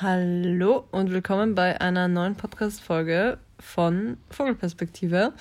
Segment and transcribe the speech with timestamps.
[0.00, 5.32] Hallo und willkommen bei einer neuen Podcast-Folge von Vogelperspektive.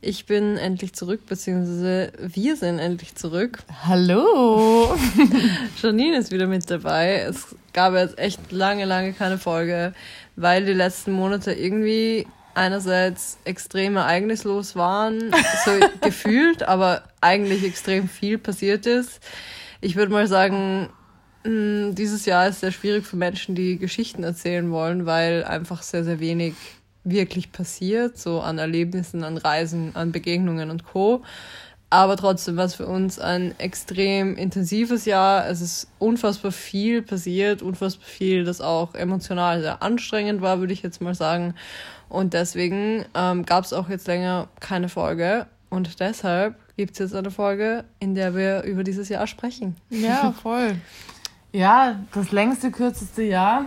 [0.00, 3.58] Ich bin endlich zurück, beziehungsweise wir sind endlich zurück.
[3.86, 4.96] Hallo!
[5.82, 7.16] Janine ist wieder mit dabei.
[7.18, 9.92] Es gab jetzt echt lange, lange keine Folge,
[10.36, 15.34] weil die letzten Monate irgendwie einerseits extrem ereignislos waren,
[15.66, 19.20] so gefühlt, aber eigentlich extrem viel passiert ist.
[19.82, 20.88] Ich würde mal sagen,
[21.44, 26.20] dieses Jahr ist sehr schwierig für Menschen, die Geschichten erzählen wollen, weil einfach sehr, sehr
[26.20, 26.54] wenig
[27.04, 31.22] wirklich passiert, so an Erlebnissen, an Reisen, an Begegnungen und Co.
[31.90, 35.48] Aber trotzdem war es für uns ein extrem intensives Jahr.
[35.48, 40.82] Es ist unfassbar viel passiert, unfassbar viel, das auch emotional sehr anstrengend war, würde ich
[40.82, 41.54] jetzt mal sagen.
[42.10, 45.46] Und deswegen ähm, gab es auch jetzt länger keine Folge.
[45.70, 49.76] Und deshalb gibt es jetzt eine Folge, in der wir über dieses Jahr sprechen.
[49.88, 50.76] Ja, voll.
[51.58, 53.66] ja, das längste, kürzeste Jahr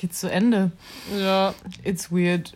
[0.00, 0.72] geht zu Ende.
[1.14, 1.54] Ja.
[1.84, 2.54] It's weird.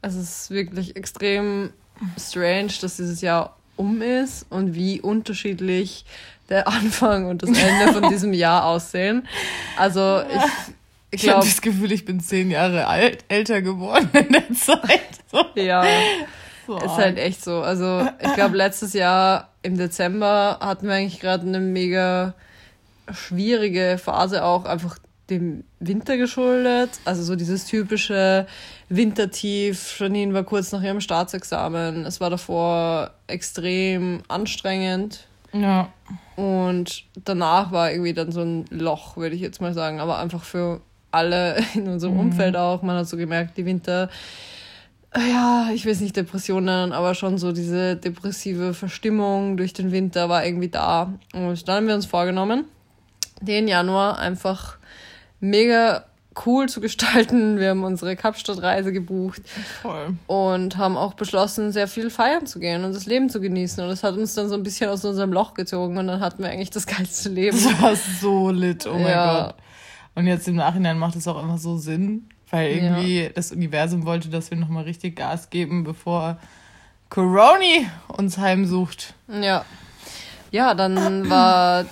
[0.00, 1.70] Es ist wirklich extrem
[2.16, 6.04] strange, dass dieses Jahr um ist und wie unterschiedlich
[6.48, 9.26] der Anfang und das Ende von diesem Jahr aussehen.
[9.76, 10.42] Also ich,
[11.10, 15.00] ich, ich habe das Gefühl, ich bin zehn Jahre alt, älter geworden in der Zeit.
[15.32, 15.44] So.
[15.56, 15.84] Ja,
[16.64, 17.60] so ist halt echt so.
[17.60, 22.34] Also ich glaube, letztes Jahr im Dezember hatten wir eigentlich gerade eine mega
[23.12, 24.98] schwierige Phase auch einfach
[25.30, 26.90] dem Winter geschuldet.
[27.04, 28.46] Also so dieses typische
[28.88, 29.98] Wintertief.
[29.98, 32.04] Janine war kurz nach ihrem Staatsexamen.
[32.04, 35.26] Es war davor extrem anstrengend.
[35.52, 35.92] Ja.
[36.36, 40.00] Und danach war irgendwie dann so ein Loch, würde ich jetzt mal sagen.
[40.00, 40.80] Aber einfach für
[41.10, 42.20] alle in unserem mhm.
[42.20, 42.82] Umfeld auch.
[42.82, 44.10] Man hat so gemerkt, die Winter,
[45.16, 49.90] ja, ich will es nicht Depression nennen, aber schon so diese depressive Verstimmung durch den
[49.90, 51.12] Winter war irgendwie da.
[51.32, 52.64] Und dann haben wir uns vorgenommen,
[53.40, 54.76] den Januar einfach
[55.40, 56.04] mega
[56.46, 57.58] cool zu gestalten.
[57.58, 59.42] Wir haben unsere Kapstadtreise gebucht
[59.82, 60.14] Voll.
[60.26, 63.82] und haben auch beschlossen, sehr viel feiern zu gehen und das Leben zu genießen.
[63.82, 66.42] Und das hat uns dann so ein bisschen aus unserem Loch gezogen und dann hatten
[66.42, 67.56] wir eigentlich das geilste Leben.
[67.62, 69.42] Das war so lit, oh mein ja.
[69.46, 69.54] Gott.
[70.14, 73.28] Und jetzt im Nachhinein macht es auch einfach so Sinn, weil irgendwie ja.
[73.30, 76.38] das Universum wollte, dass wir nochmal richtig Gas geben, bevor
[77.08, 79.14] Coroni uns heimsucht.
[79.28, 79.64] Ja.
[80.52, 81.84] Ja, dann war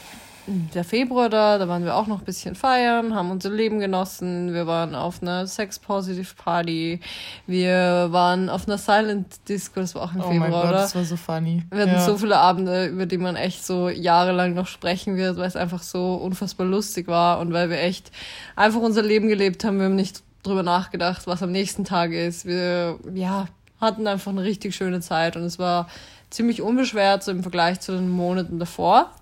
[0.75, 4.55] der Februar da, da waren wir auch noch ein bisschen feiern, haben unser Leben genossen.
[4.55, 7.01] Wir waren auf einer Sex-Positive Party.
[7.47, 10.73] Wir waren auf einer Silent Disco, das war auch im oh Februar, mein Gott, oder?
[10.73, 11.63] Das war so funny.
[11.71, 12.01] Wir hatten ja.
[12.01, 15.83] so viele Abende, über die man echt so jahrelang noch sprechen wird, weil es einfach
[15.83, 18.11] so unfassbar lustig war und weil wir echt
[18.57, 19.79] einfach unser Leben gelebt haben.
[19.79, 22.47] Wir haben nicht drüber nachgedacht, was am nächsten Tag ist.
[22.47, 23.49] Wir, ja,
[23.81, 25.89] hatten einfach eine richtig schöne Zeit und es war
[26.31, 29.13] ziemlich unbeschwert so im Vergleich zu den Monaten davor.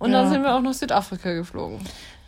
[0.00, 0.22] Und ja.
[0.22, 1.78] dann sind wir auch nach Südafrika geflogen.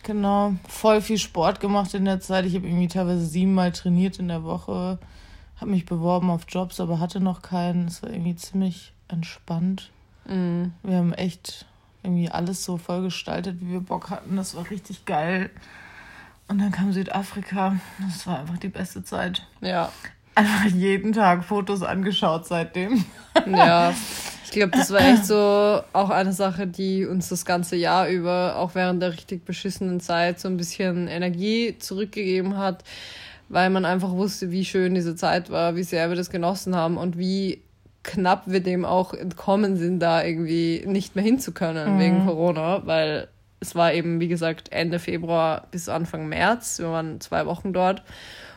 [0.05, 2.45] Genau, voll viel Sport gemacht in der Zeit.
[2.45, 4.99] Ich habe irgendwie teilweise siebenmal trainiert in der Woche,
[5.57, 7.87] habe mich beworben auf Jobs, aber hatte noch keinen.
[7.87, 9.91] Es war irgendwie ziemlich entspannt.
[10.27, 10.73] Mhm.
[10.83, 11.67] Wir haben echt
[12.03, 14.37] irgendwie alles so voll gestaltet, wie wir Bock hatten.
[14.37, 15.51] Das war richtig geil.
[16.49, 17.77] Und dann kam Südafrika.
[18.01, 19.47] Das war einfach die beste Zeit.
[19.63, 19.91] Ja.
[20.35, 23.05] Einfach jeden Tag Fotos angeschaut seitdem.
[23.47, 23.95] Ja.
[24.53, 28.57] Ich glaube, das war echt so auch eine Sache, die uns das ganze Jahr über,
[28.57, 32.85] auch während der richtig beschissenen Zeit, so ein bisschen Energie zurückgegeben hat,
[33.49, 36.99] weil man einfach wusste, wie schön diese Zeit war, wie sehr wir das genossen haben
[36.99, 37.63] und wie
[38.03, 41.99] knapp wir dem auch entkommen sind, da irgendwie nicht mehr hinzukönnen mhm.
[41.99, 43.29] wegen Corona, weil
[43.61, 46.79] es war eben, wie gesagt, Ende Februar bis Anfang März.
[46.79, 48.03] Wir waren zwei Wochen dort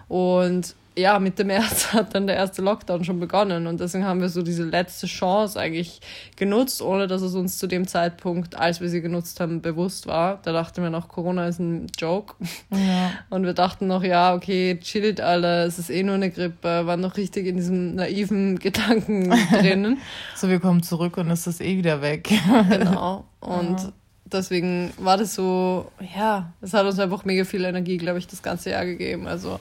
[0.10, 4.30] und ja, Mitte März hat dann der erste Lockdown schon begonnen und deswegen haben wir
[4.30, 6.00] so diese letzte Chance eigentlich
[6.36, 10.40] genutzt, ohne dass es uns zu dem Zeitpunkt, als wir sie genutzt haben, bewusst war.
[10.44, 12.36] Da dachten wir noch, Corona ist ein Joke.
[12.72, 13.12] Ja.
[13.30, 17.02] Und wir dachten noch, ja, okay, chillt alle, es ist eh nur eine Grippe, waren
[17.02, 20.00] noch richtig in diesem naiven Gedanken drinnen.
[20.36, 22.30] so, wir kommen zurück und es ist eh wieder weg.
[22.70, 23.26] genau.
[23.40, 23.94] Und ja.
[24.26, 28.42] deswegen war das so, ja, es hat uns einfach mega viel Energie, glaube ich, das
[28.42, 29.28] ganze Jahr gegeben.
[29.28, 29.60] Also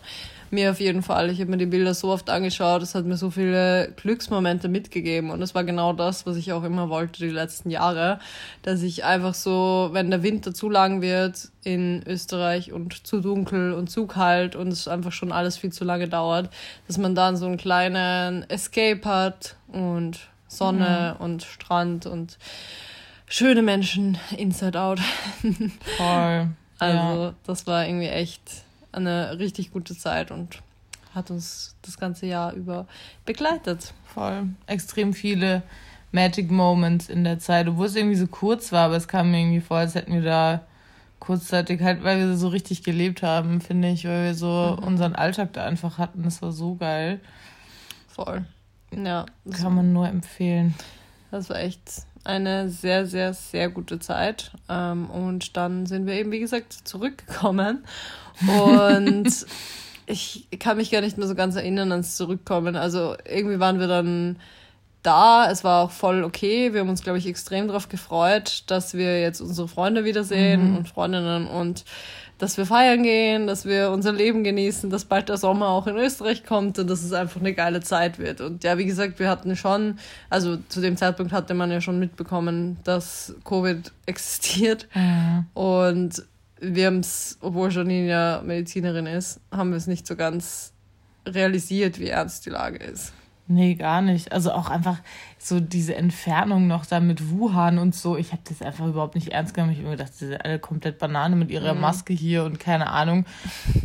[0.55, 1.31] mir auf jeden Fall.
[1.31, 5.31] Ich habe mir die Bilder so oft angeschaut, es hat mir so viele Glücksmomente mitgegeben
[5.31, 8.19] und es war genau das, was ich auch immer wollte die letzten Jahre,
[8.63, 13.73] dass ich einfach so, wenn der Winter zu lang wird in Österreich und zu dunkel
[13.73, 16.51] und zu kalt und es einfach schon alles viel zu lange dauert,
[16.87, 21.25] dass man dann so einen kleinen Escape hat und Sonne mhm.
[21.25, 22.39] und Strand und
[23.27, 25.01] schöne Menschen inside out.
[25.97, 26.49] Voll.
[26.79, 27.35] Also, ja.
[27.47, 28.64] das war irgendwie echt
[28.97, 30.63] eine richtig gute Zeit und
[31.15, 32.87] hat uns das ganze Jahr über
[33.25, 33.93] begleitet.
[34.13, 34.49] Voll.
[34.67, 35.63] Extrem viele
[36.13, 39.41] Magic Moments in der Zeit, obwohl es irgendwie so kurz war, aber es kam mir
[39.41, 40.61] irgendwie vor, als hätten wir da
[41.19, 44.85] kurzzeitig halt, weil wir so richtig gelebt haben, finde ich, weil wir so mhm.
[44.85, 46.23] unseren Alltag da einfach hatten.
[46.23, 47.21] Das war so geil.
[48.09, 48.45] Voll.
[48.95, 49.27] Ja.
[49.51, 50.75] Kann man nur empfehlen.
[51.31, 54.51] Das war echt eine sehr, sehr, sehr gute Zeit.
[54.69, 57.85] Ähm, und dann sind wir eben, wie gesagt, zurückgekommen.
[58.47, 59.47] Und
[60.07, 62.77] ich kann mich gar nicht mehr so ganz erinnern ans Zurückkommen.
[62.77, 64.37] Also irgendwie waren wir dann
[65.03, 65.51] da.
[65.51, 66.73] Es war auch voll okay.
[66.73, 70.77] Wir haben uns, glaube ich, extrem darauf gefreut, dass wir jetzt unsere Freunde wiedersehen mhm.
[70.79, 71.85] und Freundinnen und
[72.39, 75.97] dass wir feiern gehen, dass wir unser Leben genießen, dass bald der Sommer auch in
[75.97, 78.41] Österreich kommt und dass es einfach eine geile Zeit wird.
[78.41, 79.99] Und ja, wie gesagt, wir hatten schon,
[80.31, 84.89] also zu dem Zeitpunkt hatte man ja schon mitbekommen, dass Covid existiert.
[84.95, 85.47] Mhm.
[85.55, 86.25] Und
[86.61, 90.73] wir haben es, obwohl Janine ja Medizinerin ist, haben wir es nicht so ganz
[91.27, 93.13] realisiert, wie ernst die Lage ist.
[93.47, 94.33] Nee, gar nicht.
[94.33, 94.99] Also auch einfach
[95.45, 98.17] so diese Entfernung noch da mit Wuhan und so.
[98.17, 99.73] Ich habe das einfach überhaupt nicht ernst genommen.
[99.73, 101.81] Ich habe mir gedacht, die sind alle komplett Banane mit ihrer mhm.
[101.81, 103.27] Maske hier und keine Ahnung.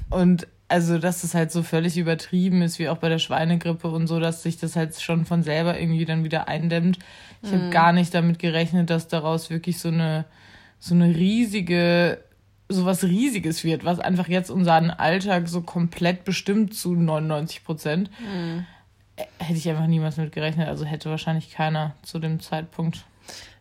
[0.09, 4.07] Und also, dass das halt so völlig übertrieben ist, wie auch bei der Schweinegrippe und
[4.07, 6.99] so, dass sich das halt schon von selber irgendwie dann wieder eindämmt.
[7.41, 7.55] Ich mhm.
[7.55, 10.25] habe gar nicht damit gerechnet, dass daraus wirklich so eine,
[10.79, 12.19] so eine riesige
[12.71, 18.11] so was Riesiges wird, was einfach jetzt unseren Alltag so komplett bestimmt zu 99 Prozent.
[18.21, 18.67] Mhm
[19.37, 20.67] hätte ich einfach niemals mit gerechnet.
[20.67, 23.05] Also hätte wahrscheinlich keiner zu dem Zeitpunkt.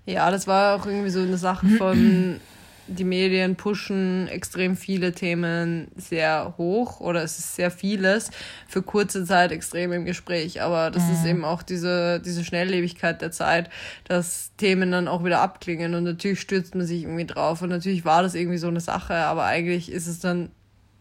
[0.06, 2.40] Ja, das war auch irgendwie so eine Sache von,
[2.88, 8.30] die Medien pushen extrem viele Themen sehr hoch oder es ist sehr vieles
[8.66, 10.62] für kurze Zeit extrem im Gespräch.
[10.62, 11.12] Aber das mhm.
[11.12, 13.68] ist eben auch diese, diese Schnelllebigkeit der Zeit,
[14.04, 18.04] dass Themen dann auch wieder abklingen und natürlich stürzt man sich irgendwie drauf und natürlich
[18.04, 20.50] war das irgendwie so eine Sache, aber eigentlich ist es dann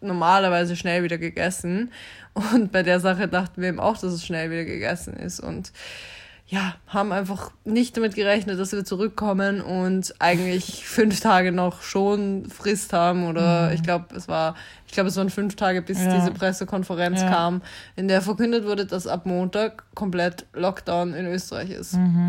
[0.01, 1.91] normalerweise schnell wieder gegessen.
[2.33, 5.39] Und bei der Sache dachten wir eben auch, dass es schnell wieder gegessen ist.
[5.39, 5.71] Und
[6.49, 12.49] ja, haben einfach nicht damit gerechnet, dass wir zurückkommen und eigentlich fünf Tage noch schon
[12.49, 13.27] Frist haben.
[13.27, 13.73] Oder mhm.
[13.73, 14.55] ich glaube, es war,
[14.85, 16.17] ich glaube, es waren fünf Tage, bis ja.
[16.17, 17.29] diese Pressekonferenz ja.
[17.29, 17.61] kam,
[17.95, 21.95] in der verkündet wurde, dass ab Montag komplett Lockdown in Österreich ist.
[21.95, 22.27] Mhm.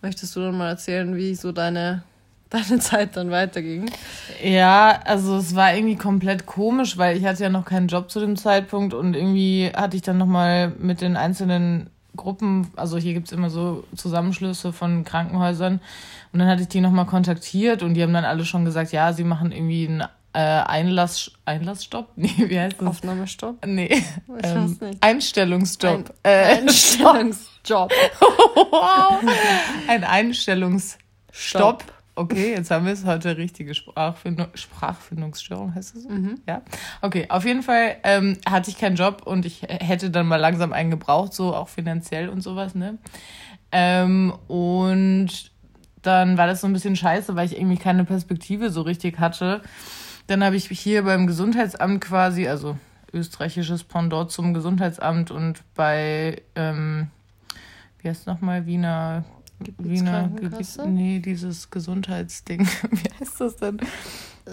[0.00, 2.04] Möchtest du dann mal erzählen, wie so deine
[2.50, 3.90] deine Zeit dann weiterging.
[4.42, 8.20] Ja, also es war irgendwie komplett komisch, weil ich hatte ja noch keinen Job zu
[8.20, 13.32] dem Zeitpunkt und irgendwie hatte ich dann nochmal mit den einzelnen Gruppen, also hier gibt's
[13.32, 15.80] immer so Zusammenschlüsse von Krankenhäusern
[16.32, 19.12] und dann hatte ich die nochmal kontaktiert und die haben dann alle schon gesagt, ja,
[19.12, 20.00] sie machen irgendwie einen
[20.32, 22.08] äh, Einlass, Einlassstopp?
[22.16, 22.88] Nee, wie heißt das?
[22.88, 23.64] Aufnahmestopp?
[23.66, 24.02] Nee.
[24.42, 26.12] Ähm, Einstellungsjob.
[26.22, 27.92] Ein, äh, Einstellungsjob.
[28.70, 29.20] wow.
[29.88, 30.98] Ein Einstellungsstopp.
[31.30, 31.84] Stopp
[32.18, 36.08] Okay, jetzt haben wir es heute richtige Sprachfindung, Sprachfindungsstörung, heißt das so?
[36.08, 36.40] Mhm.
[36.48, 36.62] Ja.
[37.00, 40.72] Okay, auf jeden Fall ähm, hatte ich keinen Job und ich hätte dann mal langsam
[40.72, 42.98] einen gebraucht, so auch finanziell und sowas, ne?
[43.70, 45.52] Ähm, und
[46.02, 49.62] dann war das so ein bisschen scheiße, weil ich irgendwie keine Perspektive so richtig hatte.
[50.26, 52.76] Dann habe ich hier beim Gesundheitsamt quasi, also
[53.12, 57.12] österreichisches Pendant zum Gesundheitsamt und bei, ähm,
[58.00, 59.24] wie heißt es nochmal, Wiener
[59.78, 62.60] Wiener Gebiet, nee, dieses Gesundheitsding.
[62.90, 63.78] Wie heißt das denn?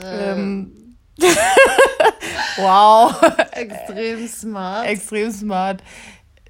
[0.01, 0.71] Ähm.
[2.57, 3.21] wow.
[3.51, 4.87] Extrem smart.
[4.87, 5.83] Extrem smart.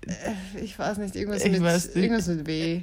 [0.07, 1.95] Äh, ich weiß nicht, irgendwas, ich mit, nicht.
[1.95, 2.81] irgendwas mit W.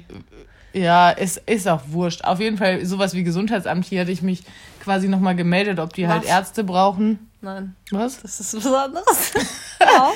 [0.73, 2.23] Ja, ist, ist auch wurscht.
[2.23, 4.43] Auf jeden Fall, sowas wie Gesundheitsamt, hier hatte ich mich
[4.79, 6.31] quasi nochmal gemeldet, ob die halt was?
[6.31, 7.29] halt Ärzte brauchen.
[7.41, 7.75] Nein.
[7.91, 8.21] Was?
[8.21, 9.33] Das ist was anderes.
[9.79, 10.11] ja.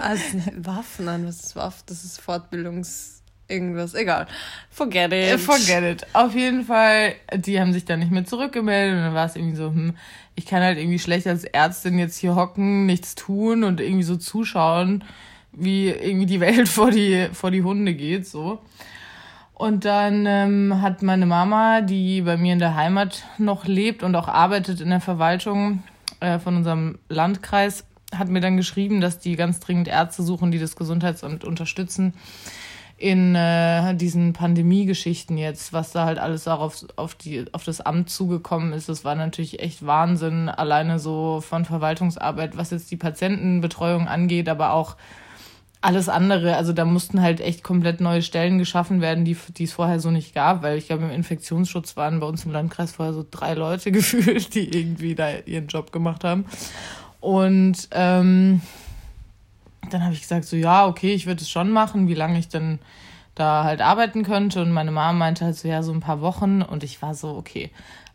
[0.00, 0.22] Also,
[0.56, 1.82] Waffen, nein, was ist Waffen?
[1.86, 3.19] Das ist Fortbildungs
[3.50, 4.26] irgendwas, egal.
[4.70, 5.40] Forget it.
[5.40, 6.06] Forget it.
[6.12, 9.56] Auf jeden Fall, die haben sich dann nicht mehr zurückgemeldet und dann war es irgendwie
[9.56, 9.94] so, hm,
[10.34, 14.16] ich kann halt irgendwie schlecht als Ärztin jetzt hier hocken, nichts tun und irgendwie so
[14.16, 15.04] zuschauen,
[15.52, 18.60] wie irgendwie die Welt vor die, vor die Hunde geht, so.
[19.54, 24.16] Und dann ähm, hat meine Mama, die bei mir in der Heimat noch lebt und
[24.16, 25.82] auch arbeitet in der Verwaltung
[26.20, 27.84] äh, von unserem Landkreis,
[28.16, 32.14] hat mir dann geschrieben, dass die ganz dringend Ärzte suchen, die das Gesundheitsamt unterstützen
[33.00, 37.80] in äh, diesen Pandemie-Geschichten jetzt, was da halt alles auch auf, auf, die, auf das
[37.80, 42.98] Amt zugekommen ist, das war natürlich echt Wahnsinn, alleine so von Verwaltungsarbeit, was jetzt die
[42.98, 44.96] Patientenbetreuung angeht, aber auch
[45.80, 46.56] alles andere.
[46.56, 50.10] Also da mussten halt echt komplett neue Stellen geschaffen werden, die, die es vorher so
[50.10, 53.54] nicht gab, weil ich glaube, im Infektionsschutz waren bei uns im Landkreis vorher so drei
[53.54, 56.44] Leute gefühlt, die irgendwie da ihren Job gemacht haben.
[57.20, 58.60] Und ähm,
[59.92, 62.48] dann habe ich gesagt, so ja, okay, ich würde es schon machen, wie lange ich
[62.48, 62.78] dann
[63.34, 64.62] da halt arbeiten könnte.
[64.62, 66.62] Und meine Mama meinte halt so, ja, so ein paar Wochen.
[66.62, 67.70] Und ich war so, okay,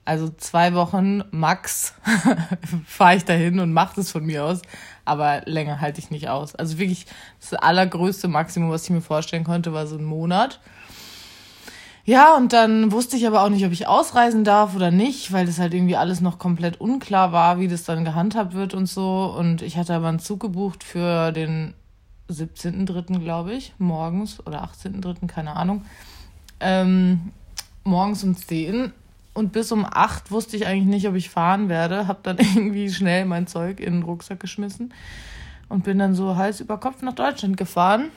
[0.06, 1.96] also zwei Wochen max
[2.86, 4.62] fahre ich dahin und mache das von mir aus.
[5.04, 6.56] Aber länger halte ich nicht aus.
[6.56, 7.08] Also wirklich
[7.40, 10.60] das allergrößte Maximum, was ich mir vorstellen konnte, war so ein Monat.
[12.08, 15.48] Ja, und dann wusste ich aber auch nicht, ob ich ausreisen darf oder nicht, weil
[15.48, 19.36] das halt irgendwie alles noch komplett unklar war, wie das dann gehandhabt wird und so.
[19.36, 21.74] Und ich hatte aber einen Zug gebucht für den
[22.30, 25.84] 17.3., glaube ich, morgens oder 18.3., keine Ahnung.
[26.60, 27.32] Ähm,
[27.84, 28.94] morgens um 10
[29.34, 32.08] und bis um 8 wusste ich eigentlich nicht, ob ich fahren werde.
[32.08, 34.94] Hab dann irgendwie schnell mein Zeug in den Rucksack geschmissen
[35.70, 38.12] und bin dann so Hals über Kopf nach Deutschland gefahren.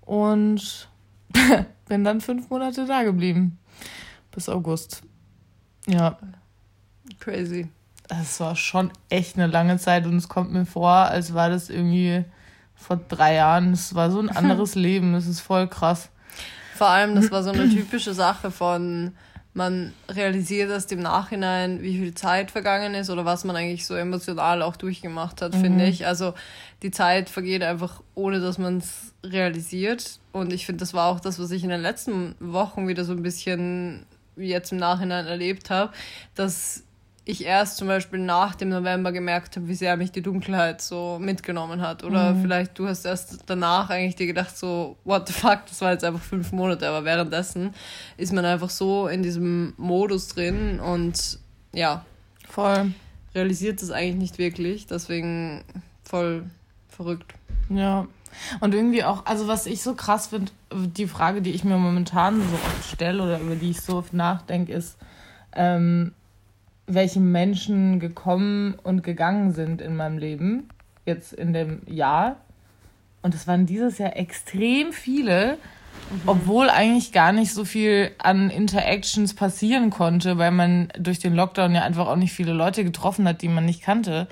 [0.00, 0.88] Und
[1.88, 3.58] bin dann fünf Monate da geblieben.
[4.30, 5.02] Bis August.
[5.86, 6.18] Ja.
[7.20, 7.68] Crazy.
[8.08, 11.70] Es war schon echt eine lange Zeit und es kommt mir vor, als war das
[11.70, 12.24] irgendwie
[12.74, 13.72] vor drei Jahren.
[13.72, 15.14] Es war so ein anderes Leben.
[15.14, 16.10] Es ist voll krass.
[16.74, 19.12] Vor allem, das war so eine typische Sache von,
[19.54, 23.94] man realisiert erst im Nachhinein, wie viel Zeit vergangen ist oder was man eigentlich so
[23.94, 25.60] emotional auch durchgemacht hat, mhm.
[25.60, 26.06] finde ich.
[26.06, 26.32] Also
[26.82, 30.18] die Zeit vergeht einfach, ohne dass man es realisiert.
[30.32, 33.12] Und ich finde, das war auch das, was ich in den letzten Wochen wieder so
[33.12, 34.06] ein bisschen
[34.36, 35.92] jetzt im Nachhinein erlebt habe,
[36.34, 36.84] dass
[37.24, 41.18] ich erst zum Beispiel nach dem November gemerkt habe, wie sehr mich die Dunkelheit so
[41.20, 42.02] mitgenommen hat.
[42.02, 42.42] Oder mhm.
[42.42, 46.04] vielleicht du hast erst danach eigentlich dir gedacht, so, what the fuck, das war jetzt
[46.04, 46.88] einfach fünf Monate.
[46.88, 47.74] Aber währenddessen
[48.16, 51.38] ist man einfach so in diesem Modus drin und
[51.72, 52.04] ja.
[52.48, 52.92] Voll.
[53.34, 54.86] Realisiert das eigentlich nicht wirklich.
[54.86, 55.62] Deswegen
[56.02, 56.44] voll
[56.88, 57.34] verrückt.
[57.70, 58.06] Ja.
[58.60, 62.40] Und irgendwie auch, also was ich so krass finde, die Frage, die ich mir momentan
[62.40, 64.96] so oft stelle oder über die ich so oft nachdenke, ist,
[65.54, 66.12] ähm,
[66.94, 70.68] welche Menschen gekommen und gegangen sind in meinem Leben,
[71.04, 72.36] jetzt in dem Jahr.
[73.22, 75.58] Und es waren dieses Jahr extrem viele,
[76.10, 76.20] mhm.
[76.26, 81.74] obwohl eigentlich gar nicht so viel an Interactions passieren konnte, weil man durch den Lockdown
[81.74, 84.26] ja einfach auch nicht viele Leute getroffen hat, die man nicht kannte.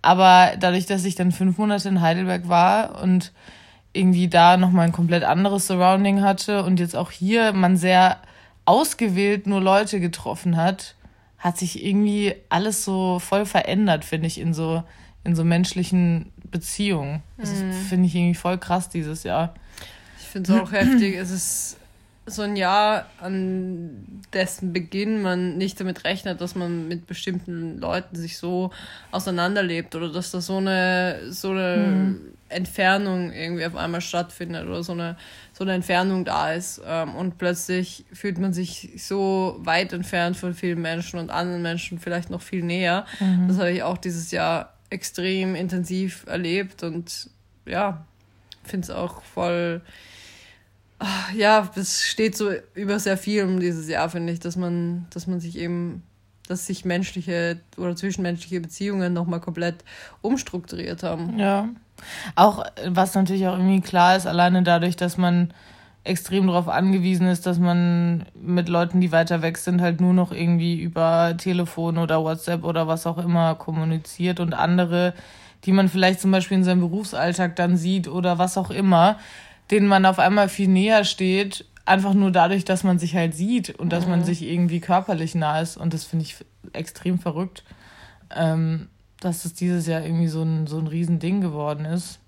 [0.00, 3.32] Aber dadurch, dass ich dann fünf Monate in Heidelberg war und
[3.92, 8.18] irgendwie da nochmal ein komplett anderes Surrounding hatte und jetzt auch hier man sehr
[8.64, 10.94] ausgewählt nur Leute getroffen hat,
[11.42, 14.84] hat sich irgendwie alles so voll verändert, finde ich, in so,
[15.24, 17.22] in so menschlichen Beziehungen.
[17.36, 17.72] Das mhm.
[17.72, 19.52] finde ich irgendwie voll krass dieses Jahr.
[20.20, 21.16] Ich finde es auch heftig.
[21.16, 21.76] Es ist
[22.26, 28.14] so ein Jahr, an dessen Beginn man nicht damit rechnet, dass man mit bestimmten Leuten
[28.14, 28.70] sich so
[29.10, 32.20] auseinanderlebt oder dass da so eine, so eine mhm.
[32.48, 35.16] Entfernung irgendwie auf einmal stattfindet oder so eine,
[35.62, 36.80] so eine Entfernung da ist.
[36.84, 42.00] Ähm, und plötzlich fühlt man sich so weit entfernt von vielen Menschen und anderen Menschen
[42.00, 43.06] vielleicht noch viel näher.
[43.20, 43.46] Mhm.
[43.46, 47.30] Das habe ich auch dieses Jahr extrem intensiv erlebt und
[47.64, 48.04] ja,
[48.64, 49.82] finde es auch voll.
[50.98, 55.06] Ah, ja, es steht so über sehr viel um dieses Jahr, finde ich, dass man,
[55.10, 56.02] dass man sich eben
[56.48, 59.76] dass sich menschliche oder zwischenmenschliche Beziehungen nochmal komplett
[60.22, 61.38] umstrukturiert haben.
[61.38, 61.68] Ja.
[62.34, 65.52] Auch, was natürlich auch irgendwie klar ist, alleine dadurch, dass man
[66.04, 70.32] extrem darauf angewiesen ist, dass man mit Leuten, die weiter weg sind, halt nur noch
[70.32, 75.14] irgendwie über Telefon oder WhatsApp oder was auch immer kommuniziert und andere,
[75.64, 79.18] die man vielleicht zum Beispiel in seinem Berufsalltag dann sieht oder was auch immer,
[79.70, 83.70] denen man auf einmal viel näher steht, einfach nur dadurch, dass man sich halt sieht
[83.70, 84.24] und dass man mhm.
[84.24, 85.76] sich irgendwie körperlich nah ist.
[85.76, 86.36] Und das finde ich
[86.72, 87.64] extrem verrückt,
[88.34, 88.88] ähm,
[89.22, 92.18] dass es dieses Jahr irgendwie so ein, so ein Riesending geworden ist.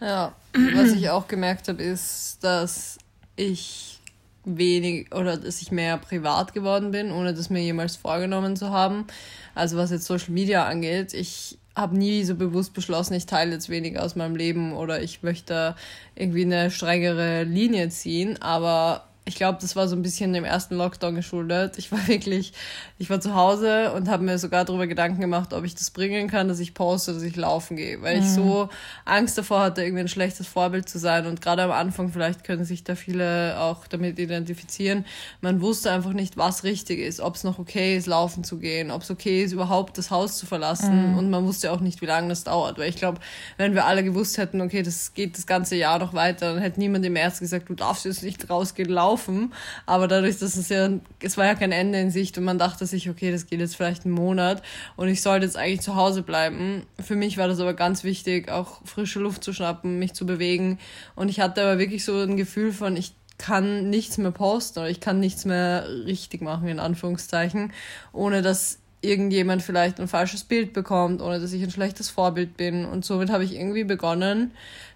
[0.00, 0.32] Ja,
[0.74, 2.98] was ich auch gemerkt habe, ist, dass
[3.36, 3.98] ich
[4.44, 9.06] wenig oder dass ich mehr privat geworden bin, ohne das mir jemals vorgenommen zu haben.
[9.54, 13.68] Also was jetzt Social Media angeht, ich habe nie so bewusst beschlossen, ich teile jetzt
[13.68, 15.76] weniger aus meinem Leben oder ich möchte
[16.14, 20.74] irgendwie eine strengere Linie ziehen, aber ich glaube, das war so ein bisschen dem ersten
[20.74, 21.78] Lockdown geschuldet.
[21.78, 22.52] Ich war wirklich,
[22.98, 26.28] ich war zu Hause und habe mir sogar darüber Gedanken gemacht, ob ich das bringen
[26.28, 28.22] kann, dass ich poste, dass ich laufen gehe, weil mhm.
[28.24, 28.68] ich so
[29.04, 31.26] Angst davor hatte, irgendwie ein schlechtes Vorbild zu sein.
[31.26, 35.06] Und gerade am Anfang, vielleicht können sich da viele auch damit identifizieren.
[35.40, 38.90] Man wusste einfach nicht, was richtig ist, ob es noch okay ist, laufen zu gehen,
[38.90, 41.12] ob es okay ist, überhaupt das Haus zu verlassen.
[41.12, 41.18] Mhm.
[41.18, 42.78] Und man wusste auch nicht, wie lange das dauert.
[42.78, 43.20] Weil ich glaube,
[43.58, 46.80] wenn wir alle gewusst hätten, okay, das geht das ganze Jahr noch weiter, dann hätte
[46.80, 49.52] niemand im März gesagt, du darfst jetzt nicht rausgehen, laufen laufen.
[49.86, 50.88] Aber dadurch, dass es ja,
[51.22, 53.76] es war ja kein Ende in Sicht und man dachte sich, okay, das geht jetzt
[53.76, 54.62] vielleicht einen Monat
[54.96, 56.82] und ich sollte jetzt eigentlich zu Hause bleiben.
[56.98, 60.78] Für mich war das aber ganz wichtig, auch frische Luft zu schnappen, mich zu bewegen.
[61.14, 64.90] Und ich hatte aber wirklich so ein Gefühl von, ich kann nichts mehr posten oder
[64.90, 67.72] ich kann nichts mehr richtig machen, in Anführungszeichen,
[68.12, 72.84] ohne dass irgendjemand vielleicht ein falsches Bild bekommt, ohne dass ich ein schlechtes Vorbild bin.
[72.84, 74.52] Und somit habe ich irgendwie begonnen,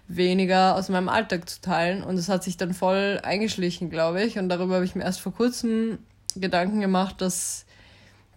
[0.07, 2.03] weniger aus meinem Alltag zu teilen.
[2.03, 4.37] Und es hat sich dann voll eingeschlichen, glaube ich.
[4.37, 5.97] Und darüber habe ich mir erst vor kurzem
[6.35, 7.65] Gedanken gemacht, dass,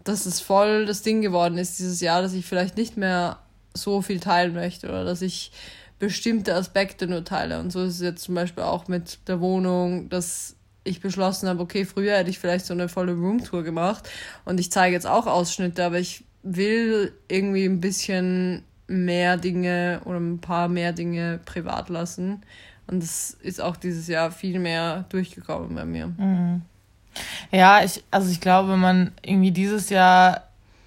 [0.05, 3.39] dass es voll das Ding geworden ist dieses Jahr, dass ich vielleicht nicht mehr
[3.75, 5.53] so viel teilen möchte oder dass ich
[5.99, 7.61] bestimmte Aspekte nur teile.
[7.61, 10.55] Und so ist es jetzt zum Beispiel auch mit der Wohnung, dass
[10.89, 14.09] ich beschlossen habe, okay, früher hätte ich vielleicht so eine volle Roomtour gemacht
[14.45, 20.19] und ich zeige jetzt auch Ausschnitte, aber ich will irgendwie ein bisschen mehr Dinge oder
[20.19, 22.43] ein paar mehr Dinge privat lassen.
[22.87, 26.07] Und das ist auch dieses Jahr viel mehr durchgekommen bei mir.
[26.07, 26.63] Mhm.
[27.51, 30.45] Ja, ich, also ich glaube, man irgendwie dieses Jahr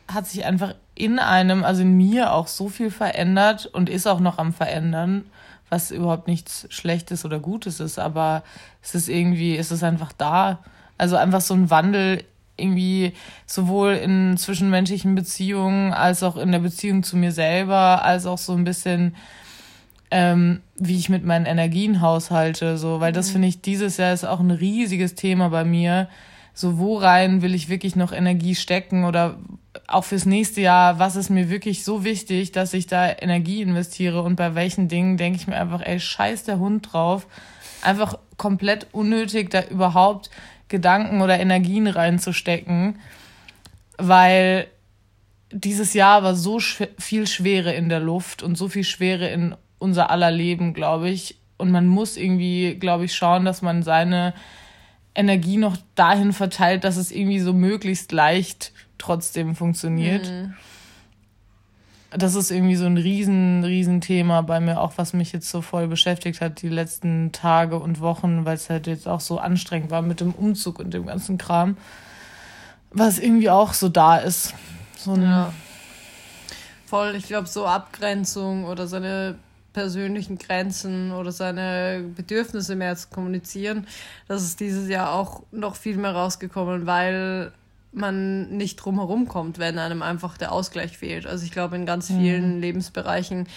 [0.08, 4.20] hat sich einfach in einem, also in mir auch so viel verändert und ist auch
[4.20, 5.26] noch am Verändern,
[5.72, 8.44] was überhaupt nichts Schlechtes oder Gutes ist, aber
[8.84, 10.60] es ist irgendwie, es ist einfach da.
[10.98, 12.26] Also einfach so ein Wandel
[12.58, 13.14] irgendwie
[13.48, 18.54] sowohl in zwischenmenschlichen Beziehungen als auch in der Beziehung zu mir selber, als auch so
[18.54, 19.16] ein bisschen,
[20.12, 23.32] ähm, wie ich mit meinen Energien haushalte, so, weil das mhm.
[23.32, 26.10] finde ich dieses Jahr ist auch ein riesiges Thema bei mir.
[26.54, 29.38] So, wo rein will ich wirklich noch Energie stecken oder
[29.88, 34.22] auch fürs nächste Jahr, was ist mir wirklich so wichtig, dass ich da Energie investiere
[34.22, 37.28] und bei welchen Dingen denke ich mir einfach, ey, scheiß der Hund drauf.
[37.82, 40.30] Einfach komplett unnötig, da überhaupt
[40.68, 43.00] Gedanken oder Energien reinzustecken,
[43.98, 44.68] weil
[45.52, 49.56] dieses Jahr war so schw viel Schwere in der Luft und so viel Schwere in
[49.80, 51.38] unser aller Leben, glaube ich.
[51.58, 54.34] Und man muss irgendwie, glaube ich, schauen, dass man seine
[55.14, 60.30] Energie noch dahin verteilt, dass es irgendwie so möglichst leicht trotzdem funktioniert.
[60.30, 60.54] Mhm
[62.12, 65.62] das ist irgendwie so ein riesen, riesen Thema bei mir, auch was mich jetzt so
[65.62, 69.92] voll beschäftigt hat die letzten Tage und Wochen, weil es halt jetzt auch so anstrengend
[69.92, 71.78] war mit dem Umzug und dem ganzen Kram.
[72.92, 74.54] Was irgendwie auch so da ist.
[74.98, 75.54] So ja.
[76.86, 79.36] Voll, ich glaube, so Abgrenzung oder seine
[79.72, 83.88] persönlichen Grenzen oder seine Bedürfnisse mehr zu kommunizieren,
[84.28, 87.54] das ist dieses Jahr auch noch viel mehr rausgekommen, weil
[87.92, 91.28] man nicht drumherum kommt, wenn einem einfach der Ausgleich fehlt.
[91.28, 92.20] Also ich glaube, in ganz mhm.
[92.20, 92.62] vielen mhm.
[92.62, 93.48] Lebensbereichen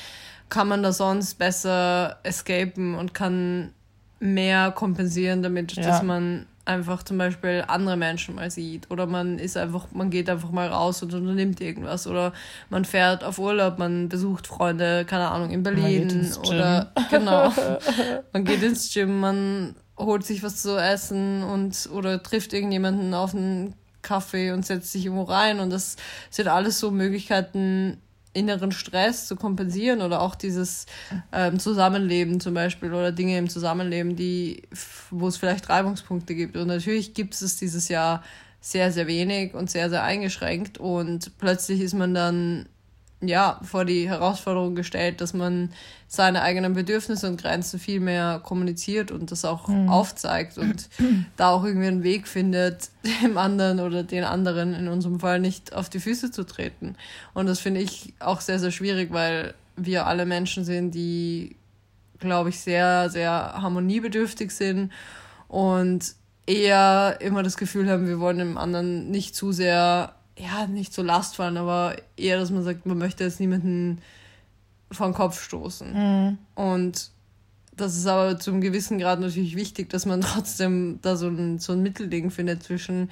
[0.48, 3.72] kann man da sonst besser escapen und kann
[4.20, 5.82] mehr kompensieren damit, ja.
[5.82, 10.30] dass man einfach zum Beispiel andere Menschen mal sieht oder man ist einfach, man geht
[10.30, 12.32] einfach mal raus und unternimmt irgendwas oder
[12.70, 17.52] man fährt auf Urlaub, man besucht Freunde, keine Ahnung, in Berlin oder genau,
[18.32, 23.34] man geht ins Gym, man holt sich was zu essen und oder trifft irgendjemanden auf
[23.34, 25.58] einen Kaffee und setzt sich irgendwo rein.
[25.58, 25.97] Und das
[26.30, 27.99] sind alles so Möglichkeiten,
[28.34, 30.86] inneren Stress zu kompensieren oder auch dieses
[31.32, 34.62] ähm, Zusammenleben zum Beispiel oder Dinge im Zusammenleben, die,
[35.10, 36.56] wo es vielleicht Reibungspunkte gibt.
[36.56, 38.23] Und natürlich gibt es dieses Jahr
[38.60, 40.78] sehr, sehr wenig und sehr, sehr eingeschränkt.
[40.78, 42.67] Und plötzlich ist man dann
[43.28, 45.71] ja, vor die Herausforderung gestellt, dass man
[46.06, 49.89] seine eigenen Bedürfnisse und Grenzen viel mehr kommuniziert und das auch mhm.
[49.89, 50.89] aufzeigt und
[51.37, 52.91] da auch irgendwie einen Weg findet,
[53.23, 56.97] dem anderen oder den anderen in unserem Fall nicht auf die Füße zu treten.
[57.34, 61.56] Und das finde ich auch sehr, sehr schwierig, weil wir alle Menschen sind, die,
[62.19, 64.93] glaube ich, sehr, sehr harmoniebedürftig sind
[65.49, 66.15] und
[66.47, 71.02] eher immer das Gefühl haben, wir wollen dem anderen nicht zu sehr ja, nicht so
[71.02, 74.00] Last fallen, aber eher, dass man sagt, man möchte jetzt niemanden
[74.90, 75.92] vor den Kopf stoßen.
[75.92, 76.38] Mhm.
[76.54, 77.10] Und
[77.76, 81.58] das ist aber zu einem gewissen Grad natürlich wichtig, dass man trotzdem da so ein,
[81.58, 83.10] so ein Mittelding findet zwischen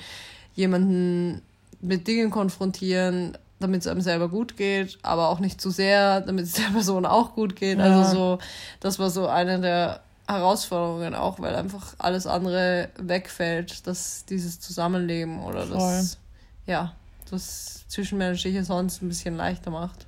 [0.55, 1.43] jemanden
[1.81, 6.47] mit Dingen konfrontieren, damit es einem selber gut geht, aber auch nicht zu sehr, damit
[6.47, 7.79] es der Person auch gut geht.
[7.79, 7.85] Ja.
[7.85, 8.39] Also so,
[8.81, 15.43] das war so eine der Herausforderungen auch, weil einfach alles andere wegfällt, dass dieses Zusammenleben
[15.43, 15.79] oder Voll.
[15.79, 16.19] das,
[16.67, 16.95] ja,
[17.33, 20.07] das Zwischenmenschliche sonst ein bisschen leichter macht.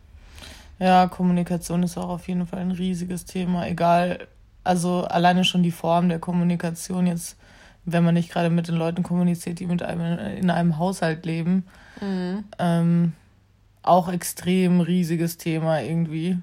[0.79, 3.67] Ja, Kommunikation ist auch auf jeden Fall ein riesiges Thema.
[3.67, 4.27] Egal,
[4.65, 7.37] also alleine schon die Form der Kommunikation jetzt,
[7.85, 11.65] wenn man nicht gerade mit den Leuten kommuniziert, die mit einem in einem Haushalt leben,
[12.01, 12.45] mhm.
[12.59, 13.13] ähm,
[13.83, 16.39] auch extrem riesiges Thema irgendwie.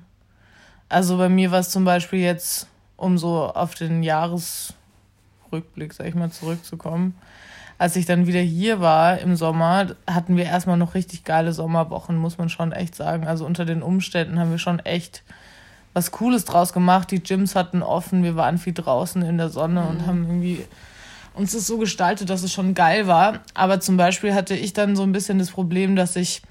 [0.88, 6.16] Also bei mir war es zum Beispiel jetzt, um so auf den Jahresrückblick, sag ich
[6.16, 7.16] mal, zurückzukommen,
[7.82, 12.16] als ich dann wieder hier war im Sommer, hatten wir erstmal noch richtig geile Sommerwochen,
[12.16, 13.26] muss man schon echt sagen.
[13.26, 15.24] Also unter den Umständen haben wir schon echt
[15.92, 17.10] was Cooles draus gemacht.
[17.10, 19.88] Die Gyms hatten offen, wir waren viel draußen in der Sonne mhm.
[19.88, 20.64] und haben irgendwie
[21.34, 23.40] uns das so gestaltet, dass es schon geil war.
[23.56, 26.44] Aber zum Beispiel hatte ich dann so ein bisschen das Problem, dass ich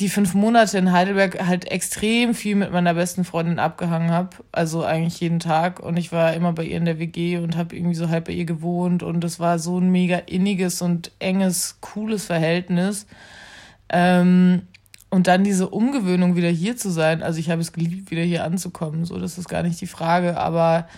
[0.00, 4.30] die fünf Monate in Heidelberg halt extrem viel mit meiner besten Freundin abgehangen habe.
[4.50, 5.80] Also eigentlich jeden Tag.
[5.80, 8.32] Und ich war immer bei ihr in der WG und habe irgendwie so halb bei
[8.32, 9.02] ihr gewohnt.
[9.02, 13.06] Und es war so ein mega inniges und enges, cooles Verhältnis.
[13.90, 14.62] Ähm,
[15.10, 17.22] und dann diese Umgewöhnung, wieder hier zu sein.
[17.22, 19.04] Also ich habe es geliebt, wieder hier anzukommen.
[19.04, 20.38] So, das ist gar nicht die Frage.
[20.38, 20.88] Aber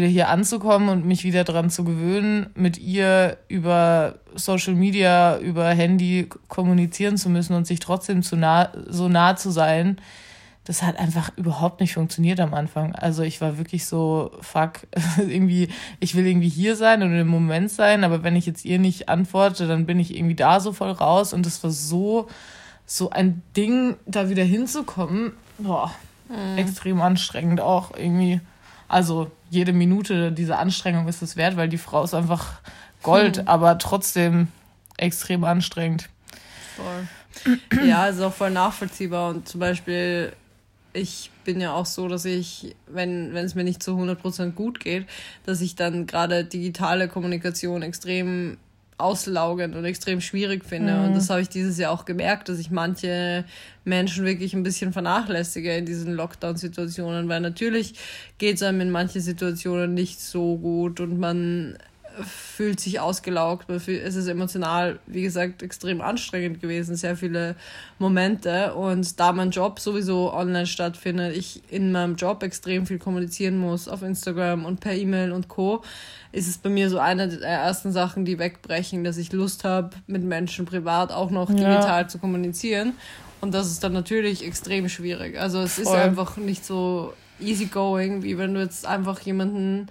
[0.00, 5.68] wieder hier anzukommen und mich wieder dran zu gewöhnen, mit ihr über Social Media, über
[5.68, 9.98] Handy kommunizieren zu müssen und sich trotzdem zu nah, so nah zu sein,
[10.64, 12.94] das hat einfach überhaupt nicht funktioniert am Anfang.
[12.94, 14.86] Also ich war wirklich so, fuck,
[15.18, 18.78] irgendwie, ich will irgendwie hier sein und im Moment sein, aber wenn ich jetzt ihr
[18.78, 22.28] nicht antworte, dann bin ich irgendwie da so voll raus und das war so,
[22.86, 25.92] so ein Ding, da wieder hinzukommen, boah,
[26.28, 26.58] mhm.
[26.58, 28.40] extrem anstrengend auch irgendwie.
[28.90, 32.60] Also jede Minute dieser Anstrengung ist es wert, weil die Frau ist einfach
[33.04, 33.48] Gold, mhm.
[33.48, 34.48] aber trotzdem
[34.96, 36.08] extrem anstrengend.
[36.74, 37.86] Voll.
[37.86, 40.32] Ja, ist auch voll nachvollziehbar und zum Beispiel
[40.92, 44.80] ich bin ja auch so, dass ich, wenn, wenn es mir nicht zu 100% gut
[44.80, 45.06] geht,
[45.46, 48.56] dass ich dann gerade digitale Kommunikation extrem
[49.02, 50.94] auslaugend und extrem schwierig finde.
[50.94, 51.04] Mhm.
[51.06, 53.44] Und das habe ich dieses Jahr auch gemerkt, dass ich manche
[53.84, 57.94] Menschen wirklich ein bisschen vernachlässige in diesen Lockdown-Situationen, weil natürlich
[58.38, 61.76] geht es einem in manchen Situationen nicht so gut und man
[62.24, 63.68] fühlt sich ausgelaugt.
[63.68, 67.56] Es ist emotional, wie gesagt, extrem anstrengend gewesen, sehr viele
[67.98, 68.74] Momente.
[68.74, 73.88] Und da mein Job sowieso online stattfindet, ich in meinem Job extrem viel kommunizieren muss
[73.88, 75.82] auf Instagram und per E-Mail und Co.,
[76.32, 79.90] ist es bei mir so eine der ersten Sachen, die wegbrechen, dass ich Lust habe,
[80.06, 82.08] mit Menschen privat auch noch digital ja.
[82.08, 82.92] zu kommunizieren.
[83.40, 85.40] Und das ist dann natürlich extrem schwierig.
[85.40, 85.84] Also es Voll.
[85.84, 89.88] ist einfach nicht so easygoing, wie wenn du jetzt einfach jemanden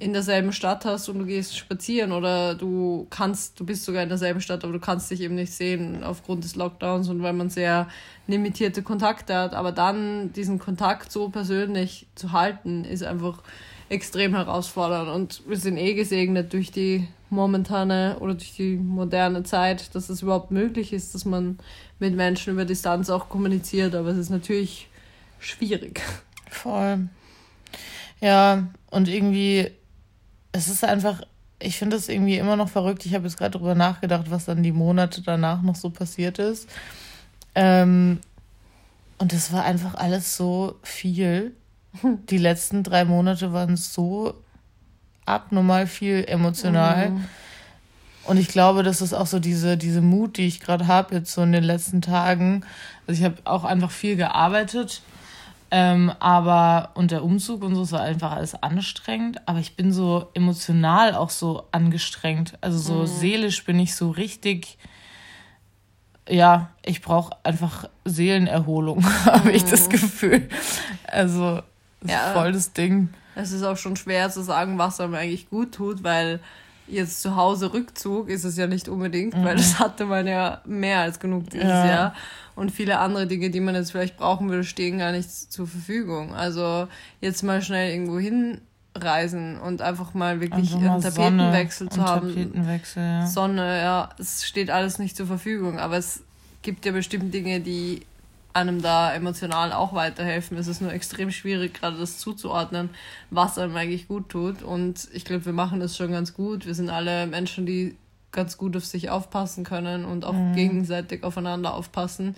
[0.00, 4.08] in derselben Stadt hast und du gehst spazieren oder du kannst, du bist sogar in
[4.08, 7.50] derselben Stadt, aber du kannst dich eben nicht sehen aufgrund des Lockdowns und weil man
[7.50, 7.86] sehr
[8.26, 9.52] limitierte Kontakte hat.
[9.52, 13.42] Aber dann diesen Kontakt so persönlich zu halten, ist einfach
[13.90, 15.10] extrem herausfordernd.
[15.10, 20.22] Und wir sind eh gesegnet durch die momentane oder durch die moderne Zeit, dass es
[20.22, 21.58] überhaupt möglich ist, dass man
[21.98, 23.94] mit Menschen über Distanz auch kommuniziert.
[23.94, 24.88] Aber es ist natürlich
[25.38, 26.00] schwierig.
[26.48, 27.08] Voll.
[28.22, 29.70] Ja, und irgendwie
[30.52, 31.22] es ist einfach,
[31.58, 33.06] ich finde es irgendwie immer noch verrückt.
[33.06, 36.68] Ich habe jetzt gerade darüber nachgedacht, was dann die Monate danach noch so passiert ist.
[37.54, 38.20] Ähm,
[39.18, 41.54] und es war einfach alles so viel.
[42.30, 44.34] Die letzten drei Monate waren so
[45.26, 47.10] abnormal viel emotional.
[47.10, 47.24] Mhm.
[48.24, 51.32] Und ich glaube, das ist auch so diese, diese Mut, die ich gerade habe, jetzt
[51.32, 52.64] so in den letzten Tagen.
[53.06, 55.02] Also ich habe auch einfach viel gearbeitet
[55.70, 59.46] ähm, aber und der Umzug und so ist einfach alles anstrengend.
[59.46, 62.58] Aber ich bin so emotional auch so angestrengt.
[62.60, 63.06] Also so mhm.
[63.06, 64.78] seelisch bin ich so richtig.
[66.28, 69.90] Ja, ich brauche einfach Seelenerholung, habe ich das mhm.
[69.90, 70.48] Gefühl.
[71.04, 71.60] Also
[72.04, 73.10] ja, voll das Ding.
[73.34, 76.40] Es ist auch schon schwer zu sagen, was einem eigentlich gut tut, weil
[76.86, 79.44] jetzt zu Hause Rückzug ist es ja nicht unbedingt, mhm.
[79.44, 81.86] weil das hatte man ja mehr als genug dieses ja.
[81.86, 82.14] Jahr.
[82.56, 86.34] Und viele andere Dinge, die man jetzt vielleicht brauchen würde, stehen gar nicht zur Verfügung.
[86.34, 86.88] Also
[87.20, 92.10] jetzt mal schnell irgendwo hinreisen und einfach mal wirklich einfach mal einen Tapetenwechsel Sonne zu
[92.10, 92.28] haben.
[92.28, 93.26] Tapetenwechsel, ja.
[93.26, 95.78] Sonne, ja, es steht alles nicht zur Verfügung.
[95.78, 96.22] Aber es
[96.62, 98.02] gibt ja bestimmt Dinge, die
[98.52, 100.56] einem da emotional auch weiterhelfen.
[100.56, 102.90] Es ist nur extrem schwierig, gerade das zuzuordnen,
[103.30, 104.62] was einem eigentlich gut tut.
[104.62, 106.66] Und ich glaube, wir machen das schon ganz gut.
[106.66, 107.96] Wir sind alle Menschen, die
[108.32, 110.54] ganz gut auf sich aufpassen können und auch mhm.
[110.54, 112.36] gegenseitig aufeinander aufpassen.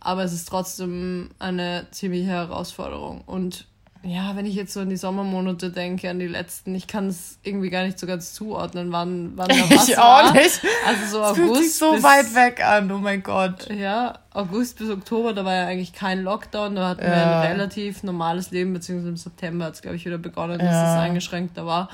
[0.00, 3.22] Aber es ist trotzdem eine ziemliche Herausforderung.
[3.26, 3.66] Und
[4.02, 7.38] ja, wenn ich jetzt so an die Sommermonate denke, an die letzten, ich kann es
[7.42, 10.60] irgendwie gar nicht so ganz zuordnen, wann, wann da was Ich auch nicht.
[10.86, 11.36] Also so das August.
[11.36, 13.68] Fühlt sich so bis, weit weg an, oh mein Gott.
[13.70, 17.08] Ja, August bis Oktober, da war ja eigentlich kein Lockdown, da hatten ja.
[17.10, 20.72] wir ein relativ normales Leben, beziehungsweise im September hat es, glaube ich, wieder begonnen, dass
[20.72, 20.94] ja.
[20.94, 21.90] es eingeschränkter war.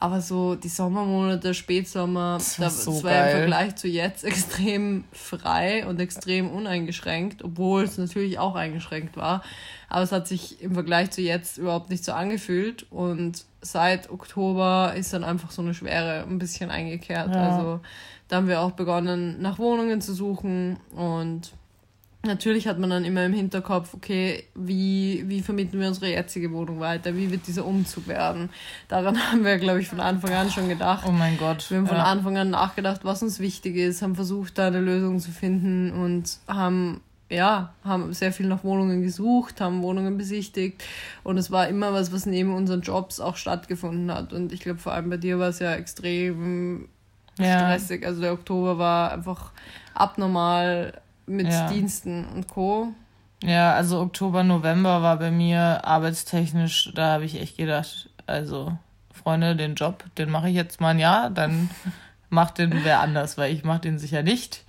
[0.00, 5.86] Aber so die Sommermonate, Spätsommer, das war, das war im Vergleich zu jetzt extrem frei
[5.86, 9.42] und extrem uneingeschränkt, obwohl es natürlich auch eingeschränkt war.
[9.94, 12.84] Aber es hat sich im Vergleich zu jetzt überhaupt nicht so angefühlt.
[12.90, 17.32] Und seit Oktober ist dann einfach so eine Schwere ein bisschen eingekehrt.
[17.32, 17.48] Ja.
[17.48, 17.80] Also
[18.26, 21.52] da haben wir auch begonnen, nach Wohnungen zu suchen und
[22.24, 26.80] natürlich hat man dann immer im Hinterkopf, okay, wie, wie vermieten wir unsere jetzige Wohnung
[26.80, 27.14] weiter?
[27.14, 28.50] Wie wird dieser Umzug werden?
[28.88, 31.04] Daran haben wir, glaube ich, von Anfang an schon gedacht.
[31.06, 31.70] Oh mein Gott.
[31.70, 32.04] Wir haben von ja.
[32.04, 36.40] Anfang an nachgedacht, was uns wichtig ist, haben versucht, da eine Lösung zu finden und
[36.48, 37.00] haben
[37.34, 40.84] ja, haben sehr viel nach Wohnungen gesucht, haben Wohnungen besichtigt
[41.22, 44.32] und es war immer was, was neben unseren Jobs auch stattgefunden hat.
[44.32, 46.88] Und ich glaube, vor allem bei dir war es ja extrem
[47.38, 47.58] ja.
[47.58, 48.06] stressig.
[48.06, 49.52] Also der Oktober war einfach
[49.94, 51.68] abnormal mit ja.
[51.68, 52.92] Diensten und Co.
[53.42, 58.78] Ja, also Oktober, November war bei mir arbeitstechnisch, da habe ich echt gedacht, also
[59.12, 61.68] Freunde, den Job, den mache ich jetzt mal ein Jahr, dann
[62.30, 64.64] macht den wer anders, weil ich mache den sicher nicht.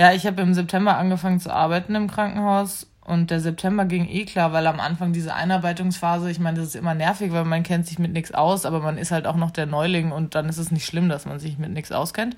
[0.00, 4.24] Ja, ich habe im September angefangen zu arbeiten im Krankenhaus und der September ging eh
[4.24, 7.86] klar, weil am Anfang diese Einarbeitungsphase, ich meine, das ist immer nervig, weil man kennt
[7.86, 10.56] sich mit nichts aus, aber man ist halt auch noch der Neuling und dann ist
[10.56, 12.34] es nicht schlimm, dass man sich mit nichts auskennt.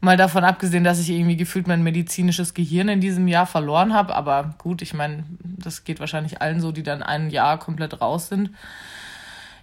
[0.00, 4.16] Mal davon abgesehen, dass ich irgendwie gefühlt mein medizinisches Gehirn in diesem Jahr verloren habe.
[4.16, 8.28] Aber gut, ich meine, das geht wahrscheinlich allen so, die dann ein Jahr komplett raus
[8.28, 8.50] sind.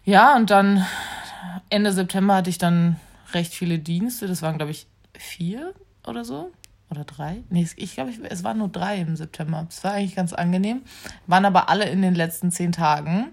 [0.05, 0.85] Ja, und dann
[1.69, 2.95] Ende September hatte ich dann
[3.33, 4.25] recht viele Dienste.
[4.25, 4.87] Das waren, glaube ich,
[5.17, 5.73] vier
[6.07, 6.49] oder so.
[6.93, 7.43] Oder drei?
[7.49, 9.65] Nee, ich glaube, es waren nur drei im September.
[9.67, 10.83] Es war eigentlich ganz angenehm.
[11.25, 13.31] Waren aber alle in den letzten zehn Tagen.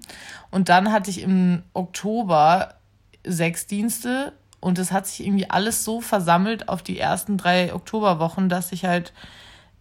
[0.51, 2.77] Und dann hatte ich im Oktober
[3.23, 8.49] sechs Dienste und es hat sich irgendwie alles so versammelt auf die ersten drei Oktoberwochen,
[8.49, 9.13] dass ich halt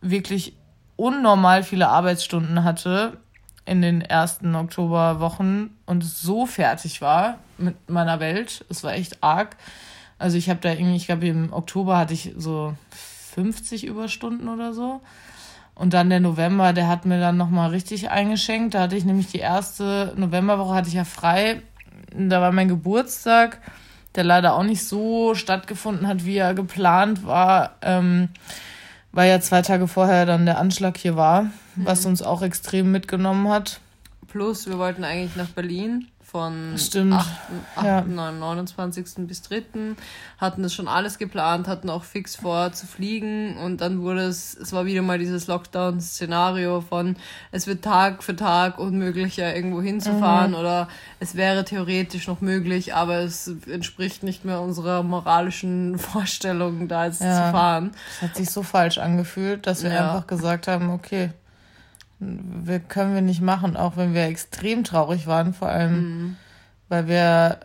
[0.01, 0.57] wirklich
[0.97, 3.17] unnormal viele Arbeitsstunden hatte
[3.63, 8.65] in den ersten Oktoberwochen und so fertig war mit meiner Welt.
[8.67, 9.55] Es war echt arg.
[10.17, 12.75] Also ich habe da irgendwie, ich glaube im Oktober hatte ich so
[13.33, 15.01] 50 Überstunden oder so.
[15.75, 18.73] Und dann der November, der hat mir dann nochmal richtig eingeschenkt.
[18.73, 21.61] Da hatte ich nämlich die erste Novemberwoche hatte ich ja frei.
[22.13, 23.59] Da war mein Geburtstag
[24.15, 28.29] der leider auch nicht so stattgefunden hat, wie er geplant war, ähm,
[29.11, 31.51] weil ja zwei Tage vorher dann der Anschlag hier war, mhm.
[31.75, 33.79] was uns auch extrem mitgenommen hat.
[34.27, 37.13] Plus, wir wollten eigentlich nach Berlin von Stimmt.
[37.13, 37.27] 8,
[37.75, 38.01] 8, ja.
[38.01, 39.27] 29.
[39.27, 39.63] bis 3.
[40.37, 44.55] hatten das schon alles geplant, hatten auch fix vor zu fliegen und dann wurde es,
[44.55, 47.15] es war wieder mal dieses Lockdown-Szenario von,
[47.51, 50.57] es wird Tag für Tag unmöglicher irgendwo hinzufahren mhm.
[50.57, 50.87] oder
[51.19, 57.21] es wäre theoretisch noch möglich, aber es entspricht nicht mehr unserer moralischen Vorstellung, da jetzt
[57.21, 57.47] ja.
[57.47, 57.91] zu fahren.
[58.15, 60.09] Es hat sich so falsch angefühlt, dass wir ja.
[60.09, 61.31] einfach gesagt haben, okay,
[62.19, 66.38] wir können wir nicht machen, auch wenn wir extrem traurig waren, vor allem, mhm.
[66.89, 67.60] weil wir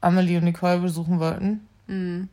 [0.00, 1.66] Amelie und Nicole besuchen wollten.
[1.86, 2.28] Mhm.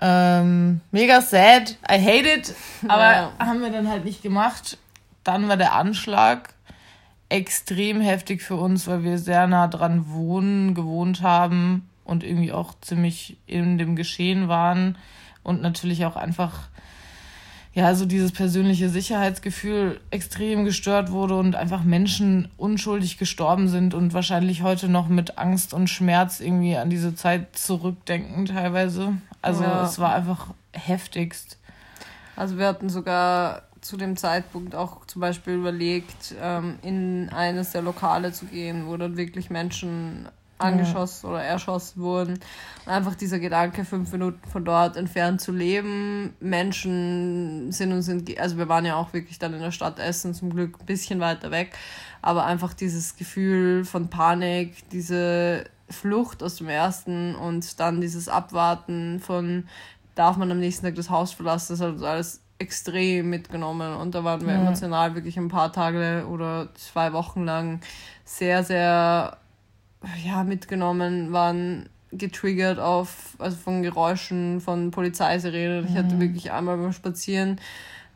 [0.00, 2.54] Ähm, mega sad, I hate it,
[2.88, 3.32] aber ja.
[3.38, 4.78] haben wir dann halt nicht gemacht.
[5.24, 6.54] Dann war der Anschlag
[7.28, 12.74] extrem heftig für uns, weil wir sehr nah dran wohnen, gewohnt haben und irgendwie auch
[12.80, 14.96] ziemlich in dem Geschehen waren
[15.42, 16.68] und natürlich auch einfach
[17.80, 24.12] ja, so dieses persönliche Sicherheitsgefühl extrem gestört wurde und einfach Menschen unschuldig gestorben sind und
[24.12, 29.14] wahrscheinlich heute noch mit Angst und Schmerz irgendwie an diese Zeit zurückdenken teilweise.
[29.40, 29.86] Also ja.
[29.86, 31.56] es war einfach heftigst.
[32.36, 37.80] Also wir hatten sogar zu dem Zeitpunkt auch zum Beispiel überlegt, ähm, in eines der
[37.80, 40.28] Lokale zu gehen, wo dann wirklich Menschen
[40.60, 41.30] angeschossen ja.
[41.32, 42.40] oder erschossen wurden.
[42.86, 46.34] Und einfach dieser Gedanke, fünf Minuten von dort entfernt zu leben.
[46.40, 50.34] Menschen sind uns, entge also wir waren ja auch wirklich dann in der Stadt Essen,
[50.34, 51.76] zum Glück ein bisschen weiter weg.
[52.22, 59.20] Aber einfach dieses Gefühl von Panik, diese Flucht aus dem ersten und dann dieses Abwarten
[59.20, 59.64] von,
[60.14, 64.14] darf man am nächsten Tag das Haus verlassen, das hat uns alles extrem mitgenommen und
[64.14, 64.60] da waren wir ja.
[64.60, 67.80] emotional wirklich ein paar Tage oder zwei Wochen lang
[68.24, 69.38] sehr, sehr
[70.24, 75.86] ja, mitgenommen, waren getriggert auf, also von Geräuschen, von Polizeisirenen.
[75.88, 76.20] Ich hatte mhm.
[76.20, 77.60] wirklich einmal beim Spazieren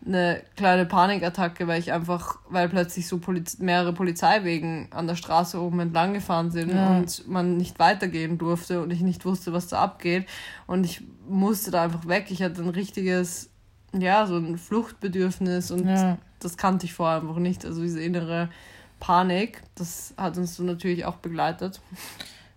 [0.07, 5.61] eine kleine Panikattacke, weil ich einfach, weil plötzlich so Poliz mehrere Polizeiwegen an der Straße
[5.61, 6.99] oben entlang gefahren sind ja.
[6.99, 10.27] und man nicht weitergehen durfte und ich nicht wusste, was da abgeht.
[10.66, 12.27] Und ich musste da einfach weg.
[12.29, 13.51] Ich hatte ein richtiges,
[13.92, 16.18] ja, so ein Fluchtbedürfnis und ja.
[16.38, 17.64] das kannte ich vorher einfach nicht.
[17.64, 18.51] Also diese innere
[19.00, 19.62] Panik.
[19.74, 21.80] Das hat uns so natürlich auch begleitet.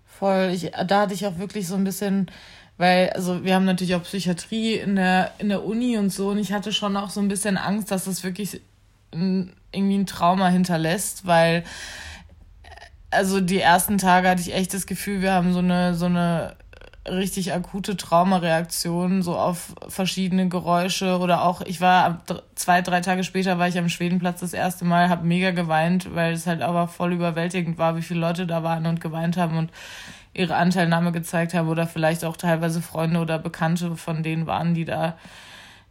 [0.05, 0.51] Voll.
[0.53, 2.31] Ich, da hatte ich auch wirklich so ein bisschen,
[2.77, 6.39] weil, also wir haben natürlich auch Psychiatrie in der, in der Uni und so und
[6.39, 8.61] ich hatte schon auch so ein bisschen Angst, dass das wirklich
[9.13, 11.63] ein, irgendwie ein Trauma hinterlässt, weil
[13.09, 16.55] also die ersten Tage hatte ich echt das Gefühl, wir haben so eine, so eine
[17.09, 22.21] richtig akute Traumareaktionen so auf verschiedene Geräusche oder auch ich war
[22.55, 26.33] zwei drei Tage später war ich am Schwedenplatz das erste Mal habe mega geweint weil
[26.33, 29.71] es halt aber voll überwältigend war wie viele Leute da waren und geweint haben und
[30.33, 34.85] ihre Anteilnahme gezeigt haben oder vielleicht auch teilweise Freunde oder Bekannte von denen waren die
[34.85, 35.17] da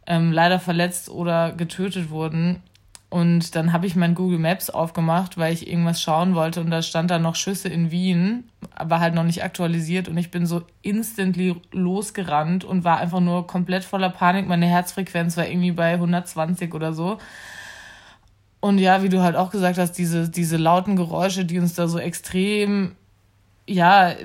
[0.05, 2.61] ähm, leider verletzt oder getötet wurden
[3.09, 6.81] und dann habe ich mein Google Maps aufgemacht, weil ich irgendwas schauen wollte und da
[6.81, 10.63] stand dann noch Schüsse in Wien, aber halt noch nicht aktualisiert und ich bin so
[10.81, 14.47] instantly losgerannt und war einfach nur komplett voller Panik.
[14.47, 17.17] Meine Herzfrequenz war irgendwie bei 120 oder so.
[18.59, 21.87] Und ja, wie du halt auch gesagt hast, diese, diese lauten Geräusche, die uns da
[21.87, 22.95] so extrem,
[23.67, 24.15] ja,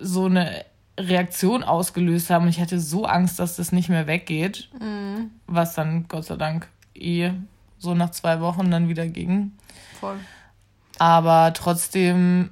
[0.00, 0.64] so eine
[0.96, 2.46] Reaktion ausgelöst haben.
[2.46, 5.30] Ich hatte so Angst, dass das nicht mehr weggeht, mhm.
[5.46, 7.32] was dann Gott sei Dank eh
[7.78, 9.52] so nach zwei Wochen dann wieder ging.
[10.00, 10.16] Voll.
[10.98, 12.50] Aber trotzdem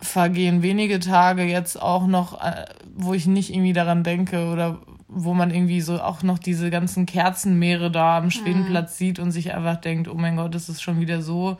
[0.00, 5.34] vergehen wenige Tage jetzt auch noch, äh, wo ich nicht irgendwie daran denke oder wo
[5.34, 8.96] man irgendwie so auch noch diese ganzen Kerzenmeere da am Schwedenplatz mhm.
[8.96, 11.56] sieht und sich einfach denkt, oh mein Gott, das ist schon wieder so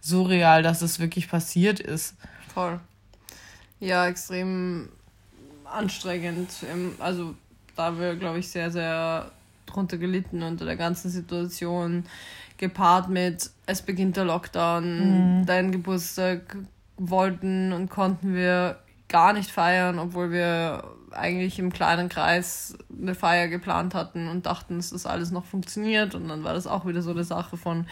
[0.00, 2.14] surreal, dass es wirklich passiert ist.
[2.52, 2.78] Voll.
[3.80, 4.88] Ja, extrem
[5.64, 6.50] anstrengend.
[6.98, 7.34] Also
[7.74, 9.30] da wir, glaube ich, sehr, sehr
[9.74, 12.04] drunter gelitten unter der ganzen Situation.
[12.56, 15.46] Gepaart mit, es beginnt der Lockdown, mhm.
[15.46, 16.56] dein Geburtstag
[16.96, 23.48] wollten und konnten wir gar nicht feiern, obwohl wir eigentlich im kleinen Kreis eine Feier
[23.48, 26.14] geplant hatten und dachten, dass das alles noch funktioniert.
[26.14, 27.86] Und dann war das auch wieder so eine Sache von,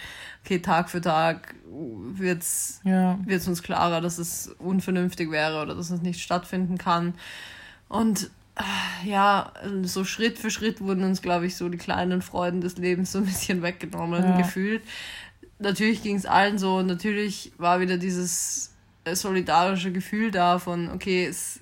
[0.44, 3.18] okay, Tag für Tag wird's, ja.
[3.24, 7.14] wird's uns klarer, dass es unvernünftig wäre oder dass es nicht stattfinden kann.
[7.88, 8.30] Und
[9.04, 13.12] ja, so Schritt für Schritt wurden uns, glaube ich, so die kleinen Freuden des Lebens
[13.12, 14.36] so ein bisschen weggenommen, ja.
[14.36, 14.82] gefühlt.
[15.58, 18.72] Natürlich ging es allen so und natürlich war wieder dieses
[19.10, 21.60] solidarische Gefühl da von, okay, es,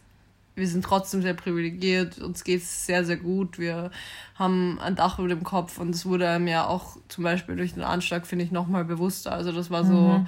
[0.55, 3.90] wir sind trotzdem sehr privilegiert, uns geht es sehr, sehr gut, wir
[4.35, 7.74] haben ein Dach über dem Kopf und es wurde einem ja auch zum Beispiel durch
[7.74, 9.33] den Anschlag, finde ich, nochmal bewusster.
[9.33, 10.26] Also das war so mhm.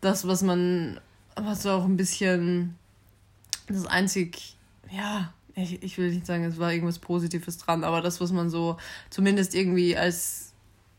[0.00, 1.00] das, was man,
[1.36, 2.76] was so auch ein bisschen
[3.68, 4.56] das einzig,
[4.90, 8.50] ja, ich, ich will nicht sagen, es war irgendwas Positives dran, aber das, was man
[8.50, 8.76] so
[9.10, 10.52] zumindest irgendwie als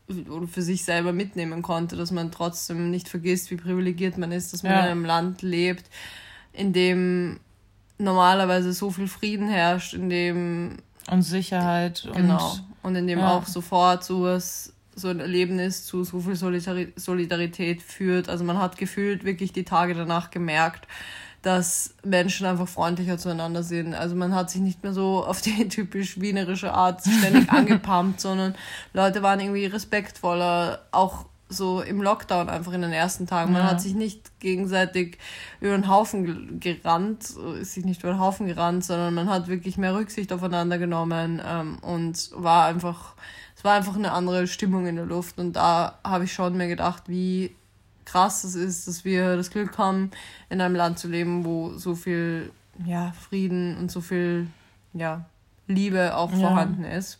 [0.08, 4.52] oder für sich selber mitnehmen konnte, dass man trotzdem nicht vergisst, wie privilegiert man ist,
[4.52, 4.80] dass man ja.
[4.80, 5.86] in einem Land lebt,
[6.52, 7.40] in dem
[7.96, 10.76] normalerweise so viel Frieden herrscht, in dem
[11.10, 13.30] und Sicherheit genau und, und in dem ja.
[13.30, 18.28] auch sofort so was so ein Erlebnis zu so viel Solidarität führt.
[18.28, 20.86] Also man hat gefühlt wirklich die Tage danach gemerkt,
[21.44, 23.94] dass Menschen einfach freundlicher zueinander sind.
[23.94, 28.54] Also man hat sich nicht mehr so auf die typisch wienerische Art ständig angepumpt, sondern
[28.94, 33.52] Leute waren irgendwie respektvoller, auch so im Lockdown einfach in den ersten Tagen.
[33.52, 33.70] Man ja.
[33.70, 35.18] hat sich nicht gegenseitig
[35.60, 37.24] über den Haufen gerannt,
[37.60, 41.42] ist sich nicht über den Haufen gerannt, sondern man hat wirklich mehr Rücksicht aufeinander genommen
[41.46, 43.14] ähm, und war einfach,
[43.54, 45.38] es war einfach eine andere Stimmung in der Luft.
[45.38, 47.54] Und da habe ich schon mir gedacht, wie
[48.04, 50.10] krass es ist, dass wir das Glück haben,
[50.50, 52.50] in einem Land zu leben, wo so viel
[52.84, 54.48] ja, Frieden und so viel
[54.92, 55.24] ja,
[55.66, 56.38] Liebe auch ja.
[56.38, 57.18] vorhanden ist.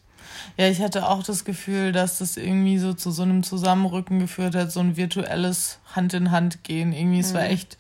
[0.57, 4.55] Ja, ich hatte auch das Gefühl, dass das irgendwie so zu so einem Zusammenrücken geführt
[4.55, 6.93] hat, so ein virtuelles Hand in Hand gehen.
[6.93, 7.37] Irgendwie, es mhm.
[7.37, 7.77] war echt,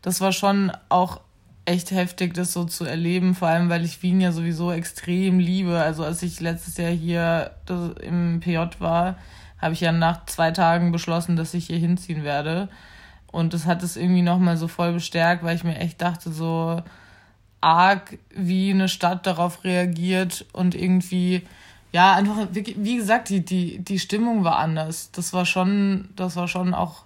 [0.00, 1.20] das war schon auch
[1.64, 5.78] echt heftig, das so zu erleben, vor allem weil ich Wien ja sowieso extrem liebe.
[5.78, 7.52] Also als ich letztes Jahr hier
[8.00, 9.16] im PJ war,
[9.62, 12.68] habe ich ja nach zwei Tagen beschlossen, dass ich hier hinziehen werde.
[13.30, 16.82] Und das hat es irgendwie nochmal so voll bestärkt, weil ich mir echt dachte, so
[17.62, 21.42] arg, wie eine Stadt darauf reagiert und irgendwie,
[21.92, 25.12] ja, einfach, wie gesagt, die, die, die Stimmung war anders.
[25.12, 27.04] Das war schon, das war schon auch,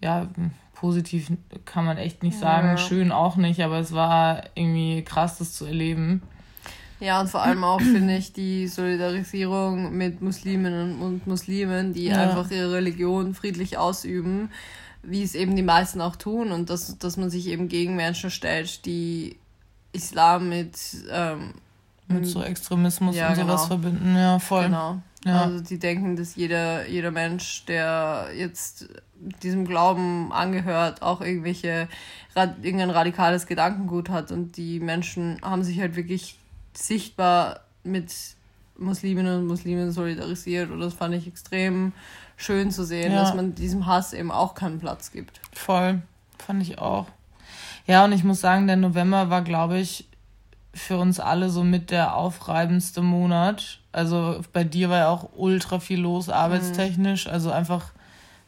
[0.00, 0.28] ja,
[0.74, 1.32] positiv
[1.64, 2.76] kann man echt nicht sagen, ja.
[2.76, 6.22] schön auch nicht, aber es war irgendwie krass, das zu erleben.
[7.00, 12.16] Ja, und vor allem auch finde ich die Solidarisierung mit Musliminnen und Muslimen, die ja.
[12.16, 14.50] einfach ihre Religion friedlich ausüben,
[15.02, 18.30] wie es eben die meisten auch tun und dass, dass man sich eben gegen Menschen
[18.30, 19.36] stellt, die
[19.92, 20.78] Islam mit,
[21.10, 21.54] ähm,
[22.08, 23.80] mit so Extremismus ja, und sowas genau.
[23.80, 24.16] verbinden.
[24.16, 24.64] Ja, voll.
[24.64, 25.00] Genau.
[25.24, 25.42] Ja.
[25.42, 28.88] Also die denken, dass jeder, jeder Mensch, der jetzt
[29.42, 31.88] diesem Glauben angehört, auch irgendwelche
[32.62, 36.38] irgendein radikales Gedankengut hat und die Menschen haben sich halt wirklich
[36.78, 38.12] sichtbar mit
[38.76, 41.92] Musliminnen und Muslimen solidarisiert und das fand ich extrem
[42.36, 43.22] schön zu sehen, ja.
[43.22, 45.40] dass man diesem Hass eben auch keinen Platz gibt.
[45.52, 46.02] Voll,
[46.38, 47.06] fand ich auch.
[47.86, 50.06] Ja, und ich muss sagen, der November war, glaube ich,
[50.74, 53.80] für uns alle so mit der aufreibendste Monat.
[53.90, 57.32] Also bei dir war ja auch ultra viel los arbeitstechnisch, mhm.
[57.32, 57.92] also einfach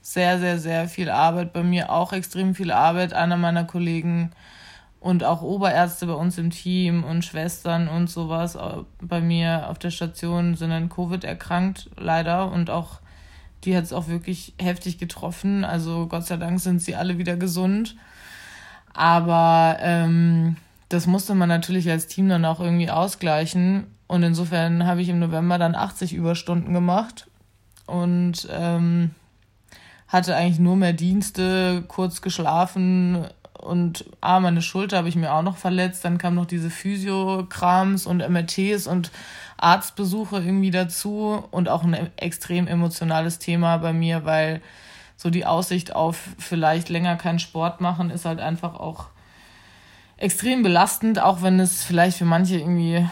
[0.03, 1.53] sehr, sehr, sehr viel Arbeit.
[1.53, 3.12] Bei mir auch extrem viel Arbeit.
[3.12, 4.33] Einer meiner Kollegen
[5.00, 8.56] und auch Oberärzte bei uns im Team und Schwestern und sowas
[9.00, 12.52] bei mir auf der Station sind an Covid erkrankt, leider.
[12.52, 13.00] Und auch
[13.64, 15.64] die hat es auch wirklich heftig getroffen.
[15.64, 17.96] Also Gott sei Dank sind sie alle wieder gesund.
[18.92, 20.56] Aber ähm,
[20.90, 23.86] das musste man natürlich als Team dann auch irgendwie ausgleichen.
[24.06, 27.26] Und insofern habe ich im November dann 80 Überstunden gemacht
[27.86, 29.12] und ähm,
[30.08, 33.24] hatte eigentlich nur mehr Dienste, kurz geschlafen,
[33.61, 36.05] und ah, meine Schulter habe ich mir auch noch verletzt.
[36.05, 39.11] Dann kam noch diese Physiokrams und MRTs und
[39.59, 44.62] Arztbesuche irgendwie dazu und auch ein extrem emotionales Thema bei mir, weil
[45.16, 49.07] so die Aussicht auf vielleicht länger keinen Sport machen ist halt einfach auch
[50.16, 53.07] extrem belastend, auch wenn es vielleicht für manche irgendwie,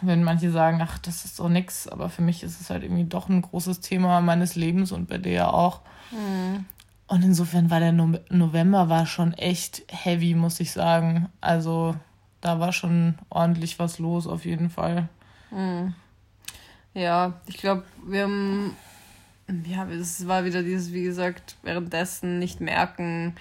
[0.00, 3.04] wenn manche sagen, ach, das ist doch nix, aber für mich ist es halt irgendwie
[3.04, 5.80] doch ein großes Thema meines Lebens und bei der auch.
[6.10, 6.64] Mhm.
[7.06, 11.28] Und insofern war der no November war schon echt heavy, muss ich sagen.
[11.40, 11.94] Also
[12.40, 15.08] da war schon ordentlich was los auf jeden Fall.
[15.50, 15.94] Mhm.
[16.94, 18.76] Ja, ich glaube, wir haben,
[19.66, 23.34] ja, es war wieder dieses, wie gesagt, währenddessen nicht merken,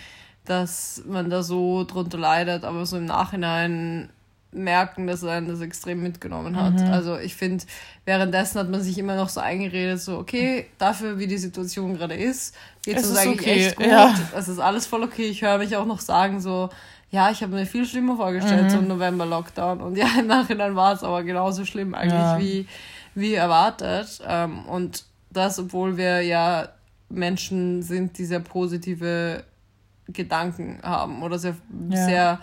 [0.46, 4.10] dass man da so drunter leidet, aber so im Nachhinein
[4.54, 6.80] merken, dass er das extrem mitgenommen hat.
[6.80, 6.92] Mhm.
[6.92, 7.64] Also ich finde,
[8.06, 12.16] währenddessen hat man sich immer noch so eingeredet, so okay, dafür wie die Situation gerade
[12.16, 13.66] ist, geht es uns eigentlich okay.
[13.68, 13.86] echt gut.
[13.88, 14.14] Ja.
[14.36, 15.26] Es ist alles voll okay.
[15.26, 16.70] Ich höre mich auch noch sagen, so,
[17.12, 18.70] ja, ich habe mir viel schlimmer vorgestellt, mhm.
[18.70, 19.82] so November-Lockdown.
[19.82, 22.40] Und ja, im Nachhinein war es aber genauso schlimm eigentlich ja.
[22.40, 22.68] wie,
[23.16, 24.22] wie erwartet.
[24.28, 26.70] Ähm, und das, obwohl wir ja
[27.10, 29.44] Menschen sind, die sehr positive
[30.08, 31.56] Gedanken haben oder sehr,
[31.90, 32.06] ja.
[32.06, 32.40] sehr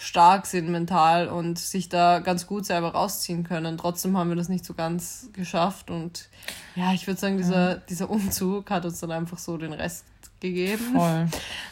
[0.00, 3.76] stark sind mental und sich da ganz gut selber rausziehen können.
[3.76, 6.30] Trotzdem haben wir das nicht so ganz geschafft und
[6.74, 7.80] ja, ich würde sagen, dieser, mhm.
[7.90, 10.06] dieser Umzug hat uns dann einfach so den Rest
[10.40, 10.94] gegeben.
[10.94, 11.28] Voll.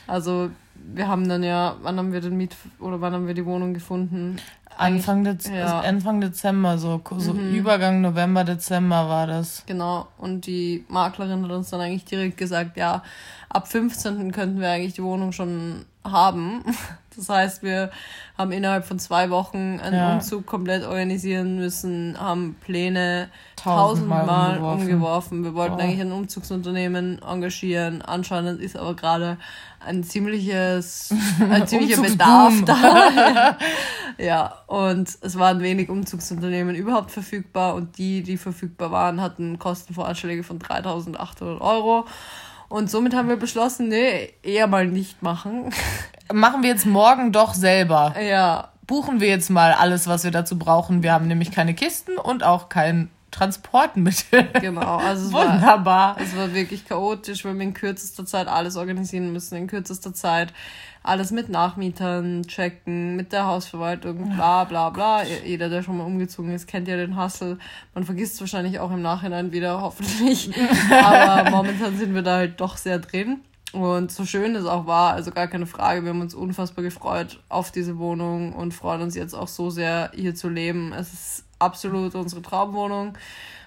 [0.06, 3.46] Also wir haben dann ja, wann haben wir den Miet oder wann haben wir die
[3.46, 4.36] Wohnung gefunden?
[4.76, 5.80] Anfang, Dez ja.
[5.80, 7.54] Anfang Dezember, so, so mhm.
[7.54, 9.64] Übergang November, Dezember war das.
[9.64, 13.02] Genau, und die Maklerin hat uns dann eigentlich direkt gesagt, ja,
[13.48, 14.30] ab 15.
[14.32, 16.62] könnten wir eigentlich die Wohnung schon haben.
[17.18, 17.90] Das heißt, wir
[18.36, 20.14] haben innerhalb von zwei Wochen einen ja.
[20.14, 24.82] Umzug komplett organisieren müssen, haben Pläne tausendmal, tausendmal umgeworfen.
[24.82, 25.44] umgeworfen.
[25.44, 25.78] Wir wollten oh.
[25.78, 28.02] eigentlich ein Umzugsunternehmen engagieren.
[28.02, 29.38] Anscheinend ist aber gerade
[29.80, 33.56] ein ziemliches, ein ziemlicher Bedarf da.
[34.18, 40.44] ja, und es waren wenig Umzugsunternehmen überhaupt verfügbar und die, die verfügbar waren, hatten Kostenvoranschläge
[40.44, 42.06] von 3800 Euro.
[42.68, 45.72] Und somit haben wir beschlossen, nee, eher mal nicht machen.
[46.32, 48.14] Machen wir jetzt morgen doch selber.
[48.20, 48.68] Ja.
[48.86, 51.02] Buchen wir jetzt mal alles, was wir dazu brauchen.
[51.02, 54.48] Wir haben nämlich keine Kisten und auch kein Transportmittel.
[54.60, 56.16] Genau, also es Wunderbar.
[56.16, 60.14] War, es war wirklich chaotisch, weil wir in kürzester Zeit alles organisieren müssen, in kürzester
[60.14, 60.52] Zeit
[61.02, 65.22] alles mit Nachmietern checken, mit der Hausverwaltung, bla bla bla.
[65.44, 67.58] Jeder, der schon mal umgezogen ist, kennt ja den Hassel.
[67.94, 70.50] Man vergisst es wahrscheinlich auch im Nachhinein wieder, hoffentlich.
[71.02, 73.40] Aber momentan sind wir da halt doch sehr drin.
[73.72, 77.40] Und so schön es auch war, also gar keine Frage, wir haben uns unfassbar gefreut
[77.50, 80.94] auf diese Wohnung und freuen uns jetzt auch so sehr, hier zu leben.
[80.94, 83.12] Es ist absolut unsere Traumwohnung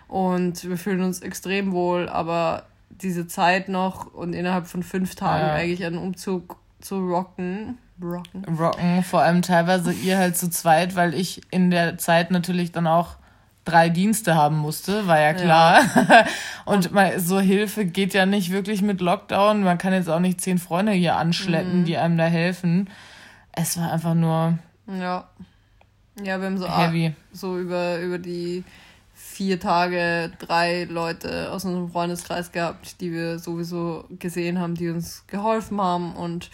[0.08, 5.48] und wir fühlen uns extrem wohl, aber diese Zeit noch und innerhalb von fünf Tagen
[5.48, 5.54] ja.
[5.54, 7.78] eigentlich einen Umzug zu rocken.
[8.02, 8.46] Rocken.
[8.58, 12.88] Rocken, vor allem teilweise ihr halt zu zweit, weil ich in der Zeit natürlich dann
[12.88, 13.18] auch
[13.64, 15.82] drei Dienste haben musste, war ja klar.
[15.96, 16.26] Ja.
[16.66, 19.64] und mal, so Hilfe geht ja nicht wirklich mit Lockdown.
[19.64, 21.86] Man kann jetzt auch nicht zehn Freunde hier anschleppen, mhm.
[21.86, 22.90] die einem da helfen.
[23.52, 24.58] Es war einfach nur.
[24.88, 25.30] Ja.
[26.24, 27.14] Ja, wir haben so, heavy.
[27.32, 28.64] so über, über die
[29.32, 35.26] vier Tage drei Leute aus unserem Freundeskreis gehabt, die wir sowieso gesehen haben, die uns
[35.28, 36.52] geholfen haben und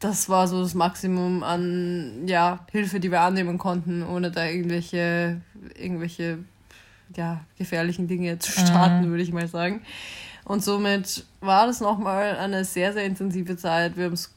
[0.00, 5.42] das war so das Maximum an ja, Hilfe, die wir annehmen konnten, ohne da irgendwelche,
[5.78, 6.38] irgendwelche
[7.14, 9.10] ja, gefährlichen Dinge zu starten, mhm.
[9.10, 9.82] würde ich mal sagen.
[10.44, 13.96] Und somit war das nochmal eine sehr, sehr intensive Zeit.
[13.96, 14.34] Wir haben es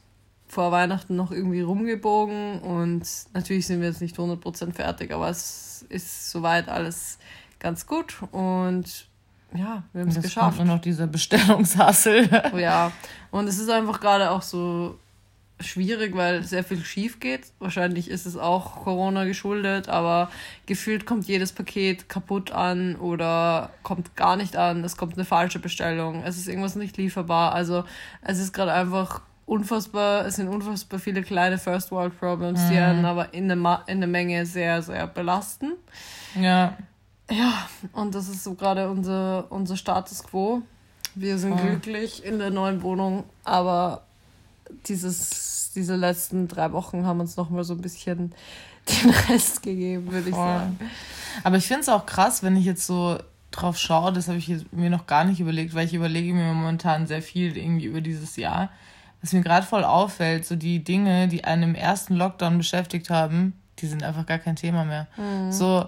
[0.48, 3.02] vor Weihnachten noch irgendwie rumgebogen und
[3.32, 7.18] natürlich sind wir jetzt nicht 100% fertig, aber es ist soweit alles
[7.64, 9.08] ganz gut und
[9.54, 10.60] ja, wir haben es geschafft.
[10.60, 12.28] Und noch dieser Bestellungshassel.
[12.58, 12.92] ja,
[13.30, 14.98] und es ist einfach gerade auch so
[15.60, 17.52] schwierig, weil sehr viel schief geht.
[17.60, 20.30] Wahrscheinlich ist es auch Corona geschuldet, aber
[20.66, 24.84] gefühlt kommt jedes Paket kaputt an oder kommt gar nicht an.
[24.84, 26.22] Es kommt eine falsche Bestellung.
[26.24, 27.54] Es ist irgendwas nicht lieferbar.
[27.54, 27.84] Also
[28.22, 32.70] es ist gerade einfach unfassbar, es sind unfassbar viele kleine First World Problems, mhm.
[32.70, 35.72] die einen aber in der, Ma in der Menge sehr, sehr belasten.
[36.38, 36.76] Ja.
[37.30, 40.62] Ja, und das ist so gerade unser, unser Status quo.
[41.14, 41.68] Wir sind Voll.
[41.68, 44.02] glücklich in der neuen Wohnung, aber
[44.86, 48.34] dieses, diese letzten drei Wochen haben uns noch mal so ein bisschen
[49.02, 50.78] den Rest gegeben, würde ich sagen.
[51.42, 53.18] Aber ich finde es auch krass, wenn ich jetzt so
[53.50, 57.06] drauf schaue, das habe ich mir noch gar nicht überlegt, weil ich überlege mir momentan
[57.06, 58.70] sehr viel irgendwie über dieses Jahr.
[59.22, 63.54] Was mir gerade voll auffällt, so die Dinge, die einen im ersten Lockdown beschäftigt haben,
[63.78, 65.06] die sind einfach gar kein Thema mehr.
[65.16, 65.50] Mhm.
[65.50, 65.86] So,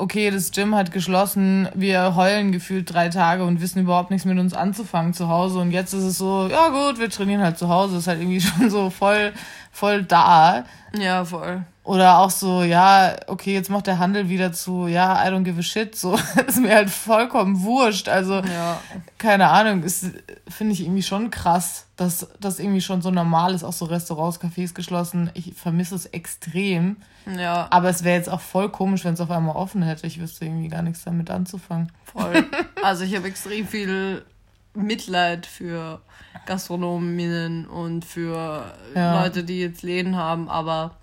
[0.00, 4.38] okay, das Gym hat geschlossen, wir heulen gefühlt drei Tage und wissen überhaupt nichts mit
[4.38, 5.58] uns anzufangen zu Hause.
[5.58, 8.40] Und jetzt ist es so, ja gut, wir trainieren halt zu Hause, ist halt irgendwie
[8.40, 9.32] schon so voll,
[9.70, 10.64] voll da.
[10.98, 11.62] Ja, voll.
[11.84, 15.58] Oder auch so, ja, okay, jetzt macht der Handel wieder zu, ja, I don't give
[15.58, 18.08] a shit, so, ist mir halt vollkommen wurscht.
[18.08, 18.80] Also, ja.
[19.18, 20.06] keine Ahnung, ist,
[20.48, 24.40] finde ich irgendwie schon krass, dass das irgendwie schon so normal ist, auch so Restaurants,
[24.40, 25.30] Cafés geschlossen.
[25.34, 26.96] Ich vermisse es extrem.
[27.26, 27.68] Ja.
[27.70, 30.06] Aber es wäre jetzt auch voll komisch, wenn es auf einmal offen hätte.
[30.06, 31.92] Ich wüsste irgendwie gar nichts damit anzufangen.
[32.04, 32.44] Voll.
[32.82, 34.24] Also, ich habe extrem viel
[34.72, 36.00] Mitleid für
[36.46, 39.22] Gastronominnen und für ja.
[39.22, 40.96] Leute, die jetzt Läden haben, aber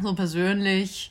[0.00, 1.10] so persönlich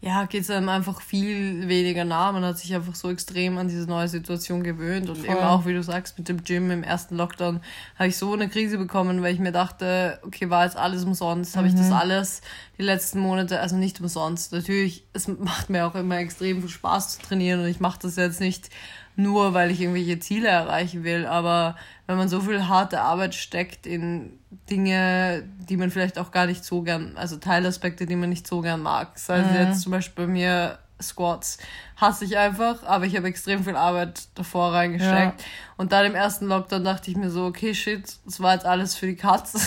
[0.00, 2.30] ja, geht es einem einfach viel weniger nah.
[2.30, 5.08] Man hat sich einfach so extrem an diese neue Situation gewöhnt.
[5.08, 5.34] Und Voll.
[5.34, 7.60] eben auch, wie du sagst, mit dem Gym im ersten Lockdown
[7.96, 11.54] habe ich so eine Krise bekommen, weil ich mir dachte, okay, war jetzt alles umsonst?
[11.54, 11.58] Mhm.
[11.58, 11.94] Habe ich das mhm.
[11.94, 12.42] alles
[12.78, 14.52] die letzten Monate, also nicht umsonst.
[14.52, 18.14] Natürlich, es macht mir auch immer extrem viel Spaß zu trainieren und ich mache das
[18.14, 18.70] jetzt nicht
[19.18, 23.86] nur, weil ich irgendwelche Ziele erreichen will, aber wenn man so viel harte Arbeit steckt
[23.86, 24.38] in
[24.70, 28.60] Dinge, die man vielleicht auch gar nicht so gern, also Teilaspekte, die man nicht so
[28.60, 29.18] gern mag.
[29.18, 29.56] Sei es mhm.
[29.56, 31.58] jetzt zum Beispiel bei mir Squats
[31.96, 35.40] hasse ich einfach, aber ich habe extrem viel Arbeit davor reingesteckt.
[35.40, 35.46] Ja.
[35.76, 38.94] Und dann im ersten Lockdown dachte ich mir so, okay, shit, das war jetzt alles
[38.94, 39.58] für die Katze.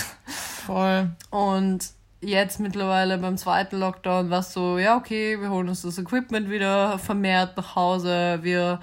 [0.66, 1.10] Voll.
[1.30, 1.90] Und
[2.20, 6.50] jetzt mittlerweile beim zweiten Lockdown war es so, ja, okay, wir holen uns das Equipment
[6.50, 8.80] wieder vermehrt nach Hause, wir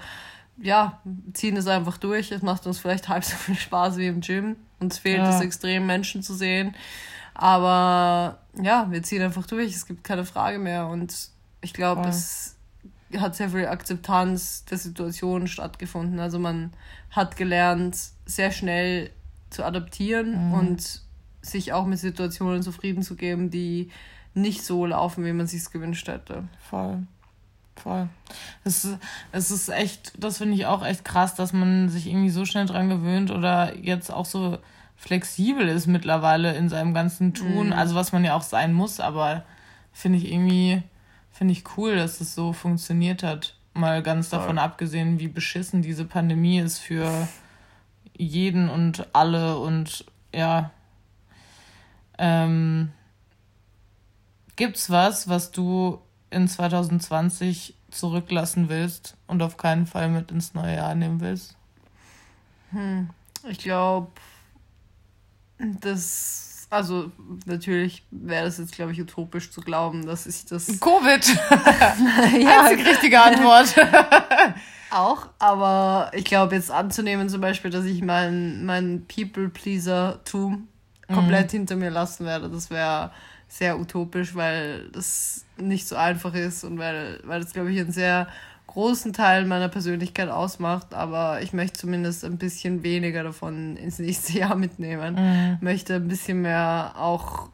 [0.60, 1.00] ja,
[1.32, 2.32] ziehen es einfach durch.
[2.32, 4.56] Es macht uns vielleicht halb so viel Spaß wie im Gym.
[4.78, 5.34] Uns fehlt ja.
[5.34, 6.74] es extrem, Menschen zu sehen.
[7.34, 9.74] Aber ja, wir ziehen einfach durch.
[9.74, 10.88] Es gibt keine Frage mehr.
[10.88, 11.14] Und
[11.60, 12.56] ich glaube, es
[13.18, 16.20] hat sehr viel Akzeptanz der Situation stattgefunden.
[16.20, 16.72] Also man
[17.10, 17.96] hat gelernt,
[18.26, 19.10] sehr schnell
[19.50, 20.54] zu adaptieren mhm.
[20.54, 21.02] und
[21.42, 23.90] sich auch mit Situationen zufrieden zu geben, die
[24.34, 26.44] nicht so laufen, wie man sich es gewünscht hätte.
[26.68, 27.06] Voll.
[27.82, 28.08] Voll.
[28.64, 28.86] Es,
[29.32, 32.66] es ist echt, das finde ich auch echt krass, dass man sich irgendwie so schnell
[32.66, 34.58] dran gewöhnt oder jetzt auch so
[34.96, 37.68] flexibel ist mittlerweile in seinem ganzen Tun.
[37.68, 37.72] Mhm.
[37.72, 39.44] Also was man ja auch sein muss, aber
[39.92, 40.82] finde ich irgendwie,
[41.30, 43.54] finde ich cool, dass es so funktioniert hat.
[43.72, 44.40] Mal ganz Voll.
[44.40, 47.28] davon abgesehen, wie beschissen diese Pandemie ist für
[48.14, 50.04] jeden und alle und
[50.34, 50.70] ja.
[52.18, 52.92] Ähm,
[54.56, 60.76] gibt's was, was du in 2020 zurücklassen willst und auf keinen Fall mit ins neue
[60.76, 61.56] Jahr nehmen willst?
[62.70, 63.10] Hm,
[63.48, 64.08] ich glaube,
[65.58, 67.10] das, also
[67.46, 70.66] natürlich wäre das jetzt, glaube ich, utopisch zu glauben, dass ich das.
[70.80, 71.26] Covid!
[72.40, 73.74] ja, Einzig richtige Antwort.
[74.90, 80.68] auch, aber ich glaube, jetzt anzunehmen zum Beispiel, dass ich mein, mein People-Pleaser-Tum
[81.12, 81.58] komplett mhm.
[81.58, 83.10] hinter mir lassen werde, das wäre
[83.50, 87.92] sehr utopisch, weil das nicht so einfach ist und weil, weil das, glaube ich, einen
[87.92, 88.28] sehr
[88.68, 94.32] großen Teil meiner Persönlichkeit ausmacht, aber ich möchte zumindest ein bisschen weniger davon ins nächste
[94.38, 95.16] Jahr mitnehmen.
[95.16, 95.58] Mhm.
[95.60, 97.48] Möchte ein bisschen mehr auch,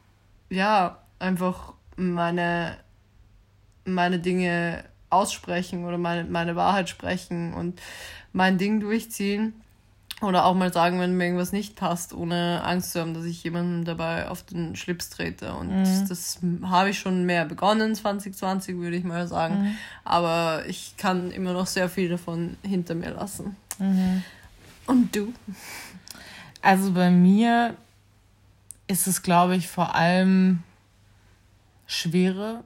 [0.50, 2.76] ja, einfach meine,
[3.86, 7.80] meine Dinge aussprechen oder meine, meine Wahrheit sprechen und
[8.34, 9.54] mein Ding durchziehen.
[10.22, 13.44] Oder auch mal sagen, wenn mir irgendwas nicht passt, ohne Angst zu haben, dass ich
[13.44, 15.52] jemandem dabei auf den Schlips trete.
[15.52, 16.08] Und mhm.
[16.08, 19.62] das habe ich schon mehr begonnen, 2020, würde ich mal sagen.
[19.62, 19.76] Mhm.
[20.04, 23.56] Aber ich kann immer noch sehr viel davon hinter mir lassen.
[23.78, 24.22] Mhm.
[24.86, 25.34] Und du?
[26.62, 27.74] Also bei mir
[28.86, 30.62] ist es, glaube ich, vor allem
[31.86, 32.64] Schwere,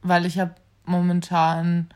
[0.00, 0.54] weil ich habe
[0.86, 1.88] momentan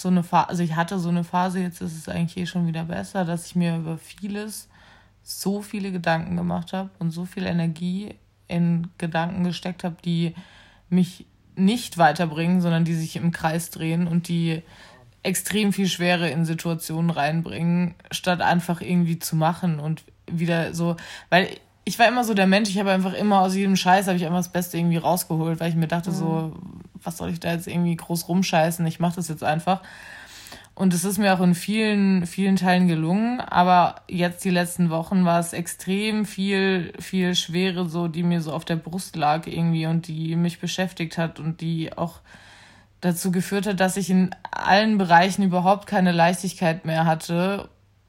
[0.00, 2.66] so eine Phase, also ich hatte so eine Phase, jetzt ist es eigentlich eh schon
[2.66, 4.68] wieder besser, dass ich mir über vieles
[5.22, 8.14] so viele Gedanken gemacht habe und so viel Energie
[8.48, 10.34] in Gedanken gesteckt habe, die
[10.88, 14.62] mich nicht weiterbringen, sondern die sich im Kreis drehen und die
[15.22, 20.96] extrem viel Schwere in Situationen reinbringen, statt einfach irgendwie zu machen und wieder so,
[21.28, 21.48] weil
[21.84, 24.24] ich war immer so der Mensch, ich habe einfach immer aus jedem Scheiß habe ich
[24.24, 26.14] einfach das Beste irgendwie rausgeholt, weil ich mir dachte mhm.
[26.14, 26.56] so,
[27.02, 28.86] was soll ich da jetzt irgendwie groß rumscheißen?
[28.86, 29.82] Ich mache das jetzt einfach.
[30.74, 33.40] Und es ist mir auch in vielen, vielen Teilen gelungen.
[33.40, 38.52] Aber jetzt die letzten Wochen war es extrem viel, viel Schwere, so, die mir so
[38.52, 42.20] auf der Brust lag irgendwie und die mich beschäftigt hat und die auch
[43.00, 47.68] dazu geführt hat, dass ich in allen Bereichen überhaupt keine Leichtigkeit mehr hatte.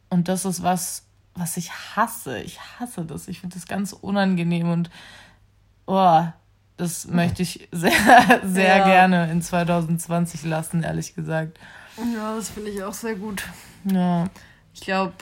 [0.09, 2.39] Und das ist was, was ich hasse.
[2.39, 3.27] Ich hasse das.
[3.27, 4.89] Ich finde das ganz unangenehm und
[5.87, 6.23] oh,
[6.81, 8.85] das möchte ich sehr, sehr ja.
[8.85, 11.59] gerne in 2020 lassen, ehrlich gesagt.
[12.15, 13.43] Ja, das finde ich auch sehr gut.
[13.85, 14.25] Ja.
[14.73, 15.13] Ich glaube,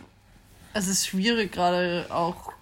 [0.73, 2.53] es ist schwierig, gerade auch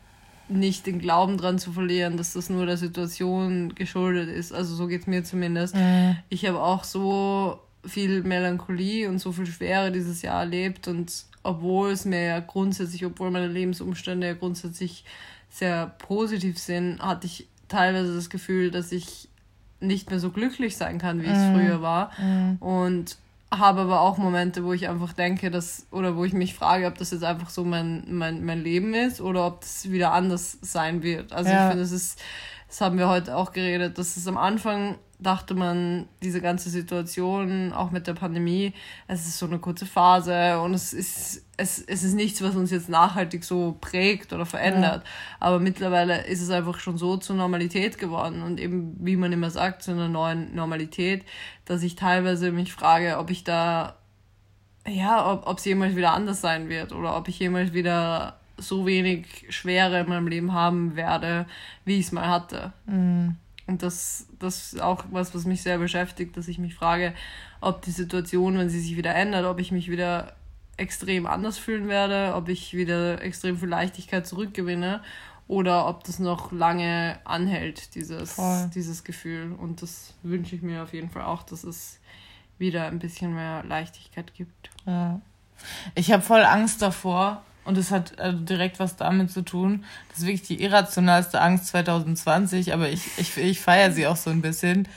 [0.49, 4.51] nicht den Glauben dran zu verlieren, dass das nur der Situation geschuldet ist.
[4.51, 5.75] Also so geht es mir zumindest.
[5.75, 6.17] Mhm.
[6.29, 11.91] Ich habe auch so viel Melancholie und so viel Schwere dieses Jahr erlebt und obwohl
[11.91, 15.05] es mir ja grundsätzlich, obwohl meine Lebensumstände ja grundsätzlich
[15.49, 19.29] sehr positiv sind, hatte ich teilweise das Gefühl, dass ich
[19.79, 21.53] nicht mehr so glücklich sein kann, wie ich es mm.
[21.53, 22.11] früher war.
[22.19, 22.55] Mm.
[22.59, 23.17] Und
[23.51, 26.97] habe aber auch Momente, wo ich einfach denke, dass, oder wo ich mich frage, ob
[26.97, 31.01] das jetzt einfach so mein, mein, mein Leben ist oder ob das wieder anders sein
[31.01, 31.31] wird.
[31.31, 31.65] Also ja.
[31.65, 32.19] ich finde, es ist
[32.67, 37.73] das haben wir heute auch geredet, dass es am Anfang dachte man, diese ganze Situation,
[37.73, 38.73] auch mit der Pandemie,
[39.07, 42.69] es ist so eine kurze Phase und es ist, es, es ist nichts, was uns
[42.69, 45.03] jetzt nachhaltig so prägt oder verändert.
[45.03, 45.09] Ja.
[45.39, 49.49] Aber mittlerweile ist es einfach schon so zur Normalität geworden und eben, wie man immer
[49.49, 51.25] sagt, zu einer neuen Normalität,
[51.65, 53.95] dass ich teilweise mich frage, ob ich da,
[54.87, 59.45] ja, ob es jemals wieder anders sein wird oder ob ich jemals wieder so wenig
[59.49, 61.45] Schwere in meinem Leben haben werde,
[61.85, 62.73] wie ich es mal hatte.
[62.85, 63.35] Mhm.
[63.67, 67.13] Und das, das ist auch was, was mich sehr beschäftigt, dass ich mich frage,
[67.59, 70.33] ob die Situation, wenn sie sich wieder ändert, ob ich mich wieder
[70.77, 75.01] extrem anders fühlen werde, ob ich wieder extrem viel Leichtigkeit zurückgewinne
[75.47, 78.39] oder ob das noch lange anhält, dieses,
[78.73, 79.53] dieses Gefühl.
[79.53, 81.99] Und das wünsche ich mir auf jeden Fall auch, dass es
[82.57, 84.69] wieder ein bisschen mehr Leichtigkeit gibt.
[84.85, 85.19] Ja.
[85.95, 89.83] Ich habe voll Angst davor, und es hat also direkt was damit zu tun.
[90.09, 94.29] Das ist wirklich die irrationalste Angst 2020, aber ich, ich, ich feiere sie auch so
[94.29, 94.87] ein bisschen.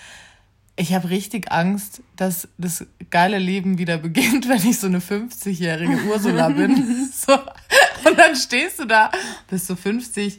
[0.76, 5.98] Ich habe richtig Angst, dass das geile Leben wieder beginnt, wenn ich so eine 50-jährige
[6.08, 7.10] Ursula bin.
[7.12, 7.34] So.
[7.34, 9.10] Und dann stehst du da,
[9.48, 10.38] bist so 50,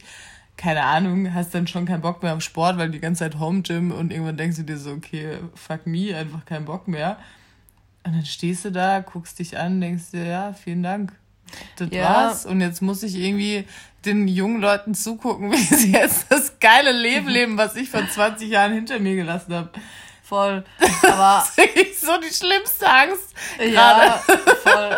[0.57, 3.61] keine Ahnung, hast dann schon keinen Bock mehr auf Sport, weil die ganze Zeit Home
[3.61, 7.17] Gym und irgendwann denkst du dir so, okay, fuck me, einfach keinen Bock mehr.
[8.03, 11.13] Und dann stehst du da, guckst dich an, denkst dir, ja, vielen Dank
[11.77, 12.03] das ja.
[12.03, 12.45] war's.
[12.45, 13.65] Und jetzt muss ich irgendwie
[14.05, 18.49] den jungen Leuten zugucken, wie sie jetzt das geile Leben leben, was ich vor 20
[18.49, 19.69] Jahren hinter mir gelassen habe.
[20.23, 20.63] Voll.
[21.03, 23.33] Aber das ist so die schlimmste Angst.
[23.59, 24.21] Ja,
[24.63, 24.97] voll.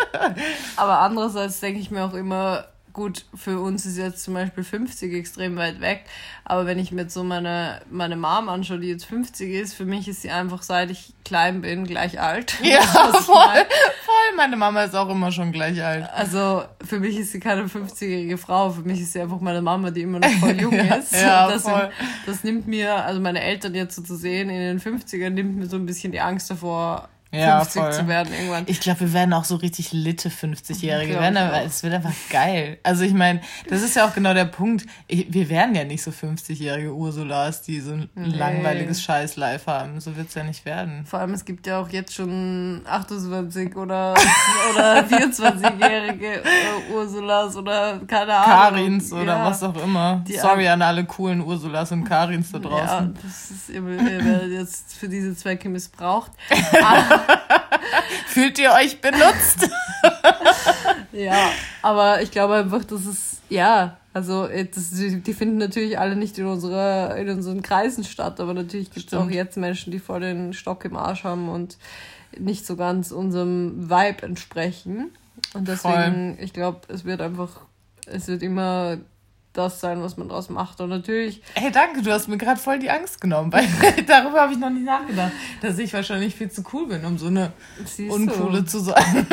[0.76, 5.12] Aber andererseits denke ich mir auch immer, gut, für uns ist jetzt zum Beispiel 50
[5.12, 6.04] extrem weit weg,
[6.44, 9.84] aber wenn ich mir jetzt so meine, meine Mom anschaue, die jetzt 50 ist, für
[9.84, 12.54] mich ist sie einfach, seit ich klein bin, gleich alt.
[12.62, 12.80] Ja,
[13.12, 13.66] voll,
[14.04, 14.36] voll.
[14.36, 16.08] Meine Mama ist auch immer schon gleich alt.
[16.14, 19.90] Also für mich ist sie keine 50-jährige Frau, für mich ist sie einfach meine Mama,
[19.90, 21.12] die immer noch voll jung ist.
[21.12, 21.90] ja, das, voll.
[22.26, 25.66] das nimmt mir, also meine Eltern jetzt so zu sehen in den 50ern, nimmt mir
[25.66, 27.92] so ein bisschen die Angst davor, ja, 50 voll.
[27.92, 28.64] zu werden irgendwann.
[28.66, 32.78] Ich glaube, wir werden auch so richtig litte 50-Jährige werden, aber es wird einfach geil.
[32.82, 34.86] Also ich meine, das ist ja auch genau der Punkt.
[35.06, 38.36] Ich, wir werden ja nicht so 50-jährige Ursulas, die so ein nee.
[38.36, 40.00] langweiliges Scheiß-Life haben.
[40.00, 41.06] So wird es ja nicht werden.
[41.06, 44.14] Vor allem, es gibt ja auch jetzt schon 28 oder,
[44.72, 46.42] oder 24-jährige
[46.94, 48.74] Ursulas oder keine Ahnung.
[48.74, 49.44] Karins oder ja.
[49.44, 50.22] was auch immer.
[50.26, 53.14] Die Sorry an alle coolen Ursulas und Karins da draußen.
[53.14, 56.32] Ja, das ist, ihr werdet jetzt für diese Zwecke missbraucht.
[58.26, 59.68] Fühlt ihr euch benutzt?
[61.12, 61.50] ja,
[61.82, 66.46] aber ich glaube einfach, dass es, ja, also das, die finden natürlich alle nicht in,
[66.46, 70.52] unserer, in unseren Kreisen statt, aber natürlich gibt es auch jetzt Menschen, die voll den
[70.52, 71.78] Stock im Arsch haben und
[72.38, 75.10] nicht so ganz unserem Vibe entsprechen.
[75.52, 76.44] Und deswegen, Voll.
[76.44, 77.62] ich glaube, es wird einfach,
[78.06, 78.98] es wird immer
[79.54, 80.80] das sein, was man daraus macht.
[80.80, 81.42] Und natürlich.
[81.54, 83.66] Hey, danke, du hast mir gerade voll die Angst genommen, weil
[84.06, 85.32] darüber habe ich noch nicht nachgedacht,
[85.62, 87.52] dass ich wahrscheinlich viel zu cool bin, um so eine
[87.84, 88.66] Siehst Uncoole du.
[88.66, 89.26] zu sein.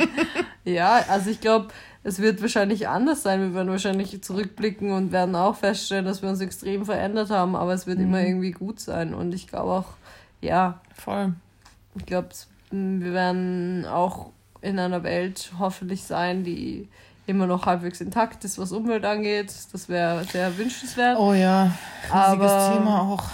[0.64, 1.68] ja, also ich glaube,
[2.02, 3.40] es wird wahrscheinlich anders sein.
[3.40, 7.74] Wir werden wahrscheinlich zurückblicken und werden auch feststellen, dass wir uns extrem verändert haben, aber
[7.74, 8.04] es wird mhm.
[8.04, 9.12] immer irgendwie gut sein.
[9.12, 9.86] Und ich glaube auch,
[10.40, 10.80] ja.
[10.94, 11.34] Voll.
[11.96, 12.28] Ich glaube,
[12.70, 16.88] wir werden auch in einer Welt hoffentlich sein, die
[17.26, 19.52] immer noch halbwegs intakt ist, was Umwelt angeht.
[19.72, 21.18] Das wäre sehr wünschenswert.
[21.18, 21.72] Oh ja,
[22.02, 23.24] riesiges aber, Thema auch.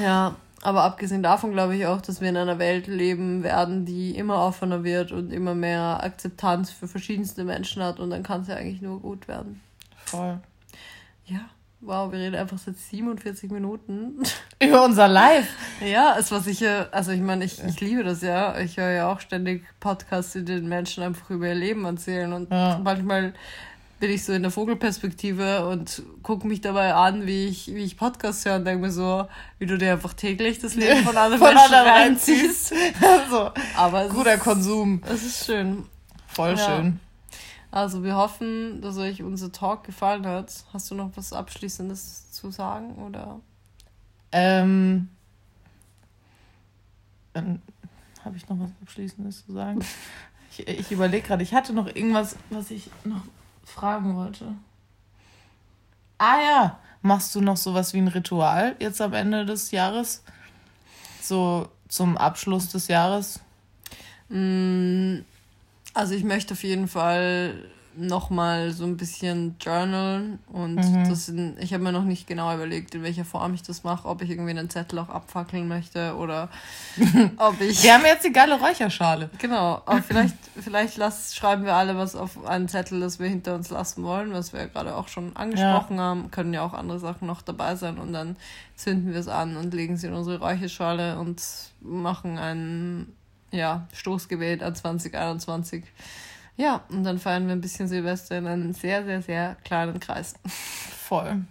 [0.00, 4.16] Ja, aber abgesehen davon glaube ich auch, dass wir in einer Welt leben werden, die
[4.16, 8.48] immer offener wird und immer mehr Akzeptanz für verschiedenste Menschen hat und dann kann es
[8.48, 9.60] ja eigentlich nur gut werden.
[10.04, 10.40] Voll.
[11.26, 11.40] Ja.
[11.86, 14.22] Wow, wir reden einfach seit 47 Minuten.
[14.62, 15.48] Über unser Live.
[15.84, 18.58] Ja, es war sicher, also ich meine, ich, ich liebe das ja.
[18.58, 22.32] Ich höre ja auch ständig Podcasts, die den Menschen einfach über ihr Leben erzählen.
[22.32, 22.80] Und ja.
[22.82, 23.34] manchmal
[24.00, 27.98] bin ich so in der Vogelperspektive und gucke mich dabei an, wie ich, wie ich
[27.98, 29.28] Podcasts höre und denke mir so,
[29.58, 32.68] wie du dir einfach täglich das Leben von anderen von Menschen reinziehst.
[33.30, 33.50] so.
[33.76, 35.02] Aber guter ist, Konsum.
[35.06, 35.84] Es ist schön.
[36.28, 36.56] Voll ja.
[36.56, 37.00] schön.
[37.74, 40.64] Also wir hoffen, dass euch unser Talk gefallen hat.
[40.72, 43.40] Hast du noch was Abschließendes zu sagen oder?
[44.30, 45.08] Ähm,
[47.32, 47.60] dann
[48.24, 49.84] habe ich noch was Abschließendes zu sagen.
[50.52, 53.24] ich ich überlege gerade, ich hatte noch irgendwas, was ich noch
[53.64, 54.54] fragen wollte.
[56.18, 60.22] Ah ja, machst du noch sowas wie ein Ritual jetzt am Ende des Jahres?
[61.20, 63.40] So zum Abschluss des Jahres?
[64.28, 65.22] Mm,
[65.94, 67.54] also ich möchte auf jeden Fall
[67.96, 71.08] nochmal so ein bisschen journalen und Mhm.
[71.08, 74.08] das in, ich habe mir noch nicht genau überlegt, in welcher Form ich das mache,
[74.08, 76.48] ob ich irgendwie einen Zettel auch abfackeln möchte oder
[77.36, 77.84] ob ich.
[77.84, 79.30] Wir haben jetzt die geile Räucherschale.
[79.38, 83.54] Genau, aber vielleicht, vielleicht lass, schreiben wir alle was auf einen Zettel, das wir hinter
[83.54, 86.32] uns lassen wollen, was wir ja gerade auch schon angesprochen haben.
[86.32, 88.34] Können ja auch andere Sachen noch dabei sein und dann
[88.74, 91.40] zünden wir es an und legen sie in unsere Räucherschale und
[91.80, 93.12] machen ein
[93.54, 95.84] ja, Stoßgebet an 2021.
[96.56, 100.34] Ja, und dann feiern wir ein bisschen Silvester in einem sehr, sehr, sehr kleinen Kreis.
[100.44, 101.44] Voll.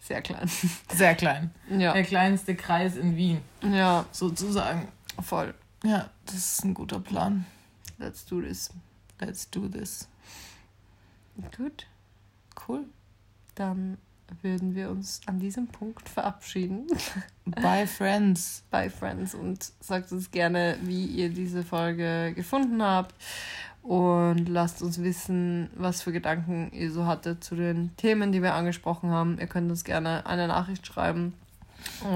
[0.00, 0.50] Sehr klein.
[0.92, 1.50] Sehr klein.
[1.70, 4.88] Ja, Der kleinste Kreis in Wien, ja, sozusagen.
[5.22, 5.54] voll.
[5.84, 7.46] Ja, das ist ein guter Plan.
[7.98, 8.70] Let's do this.
[9.20, 10.08] Let's do this.
[11.56, 11.86] Gut.
[12.68, 12.84] Cool.
[13.54, 13.96] Dann
[14.40, 16.86] würden wir uns an diesem Punkt verabschieden.
[17.44, 18.64] Bye, Friends.
[18.70, 19.34] Bye, Friends.
[19.34, 23.14] Und sagt uns gerne, wie ihr diese Folge gefunden habt.
[23.82, 28.54] Und lasst uns wissen, was für Gedanken ihr so hattet zu den Themen, die wir
[28.54, 29.38] angesprochen haben.
[29.40, 31.34] Ihr könnt uns gerne eine Nachricht schreiben.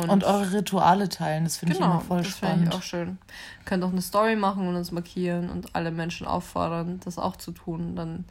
[0.08, 2.68] Und eure Rituale teilen, das finde genau, ich immer voll das finde spannend.
[2.68, 3.18] ich auch schön.
[3.64, 7.50] Könnt auch eine Story machen und uns markieren und alle Menschen auffordern, das auch zu
[7.50, 7.96] tun.
[7.96, 8.24] Dann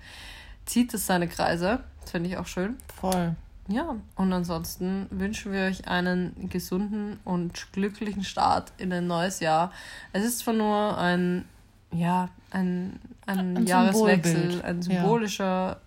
[0.65, 1.81] zieht es seine Kreise.
[2.01, 2.77] Das finde ich auch schön.
[2.99, 3.35] Voll.
[3.67, 9.71] Ja, und ansonsten wünschen wir euch einen gesunden und glücklichen Start in ein neues Jahr.
[10.13, 11.45] Es ist zwar nur ein,
[11.91, 14.81] ja, ein, ein, Ein Jahreswechsel, Symbolbild, ein ja.
[14.83, 15.81] symbolischer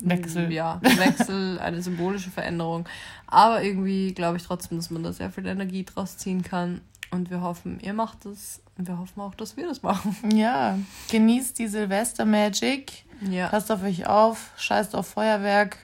[0.00, 0.52] Wechsel.
[0.52, 2.88] Ja, Wechsel, eine symbolische Veränderung.
[3.26, 6.80] Aber irgendwie glaube ich trotzdem, dass man da sehr viel Energie draus ziehen kann.
[7.10, 8.60] Und wir hoffen, ihr macht es.
[8.76, 10.14] Und wir hoffen auch, dass wir das machen.
[10.30, 10.78] Ja,
[11.10, 13.04] genießt die Silvester-Magic.
[13.28, 13.48] Ja.
[13.48, 15.78] Passt auf euch auf, scheißt auf Feuerwerk.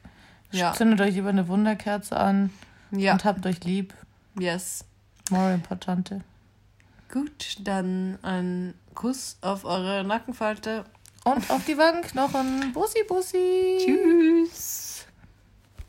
[0.54, 0.72] Ja.
[0.72, 2.50] Zündet euch lieber eine Wunderkerze an
[2.90, 3.12] Ja.
[3.12, 3.94] und habt euch lieb.
[4.38, 4.84] Yes.
[5.30, 6.20] More importante.
[7.12, 10.84] Gut, dann ein Kuss auf eure Nackenfalte.
[11.24, 12.72] Und auf die Wangenknochen.
[12.72, 13.78] Bussi, Bussi.
[13.84, 14.93] Tschüss.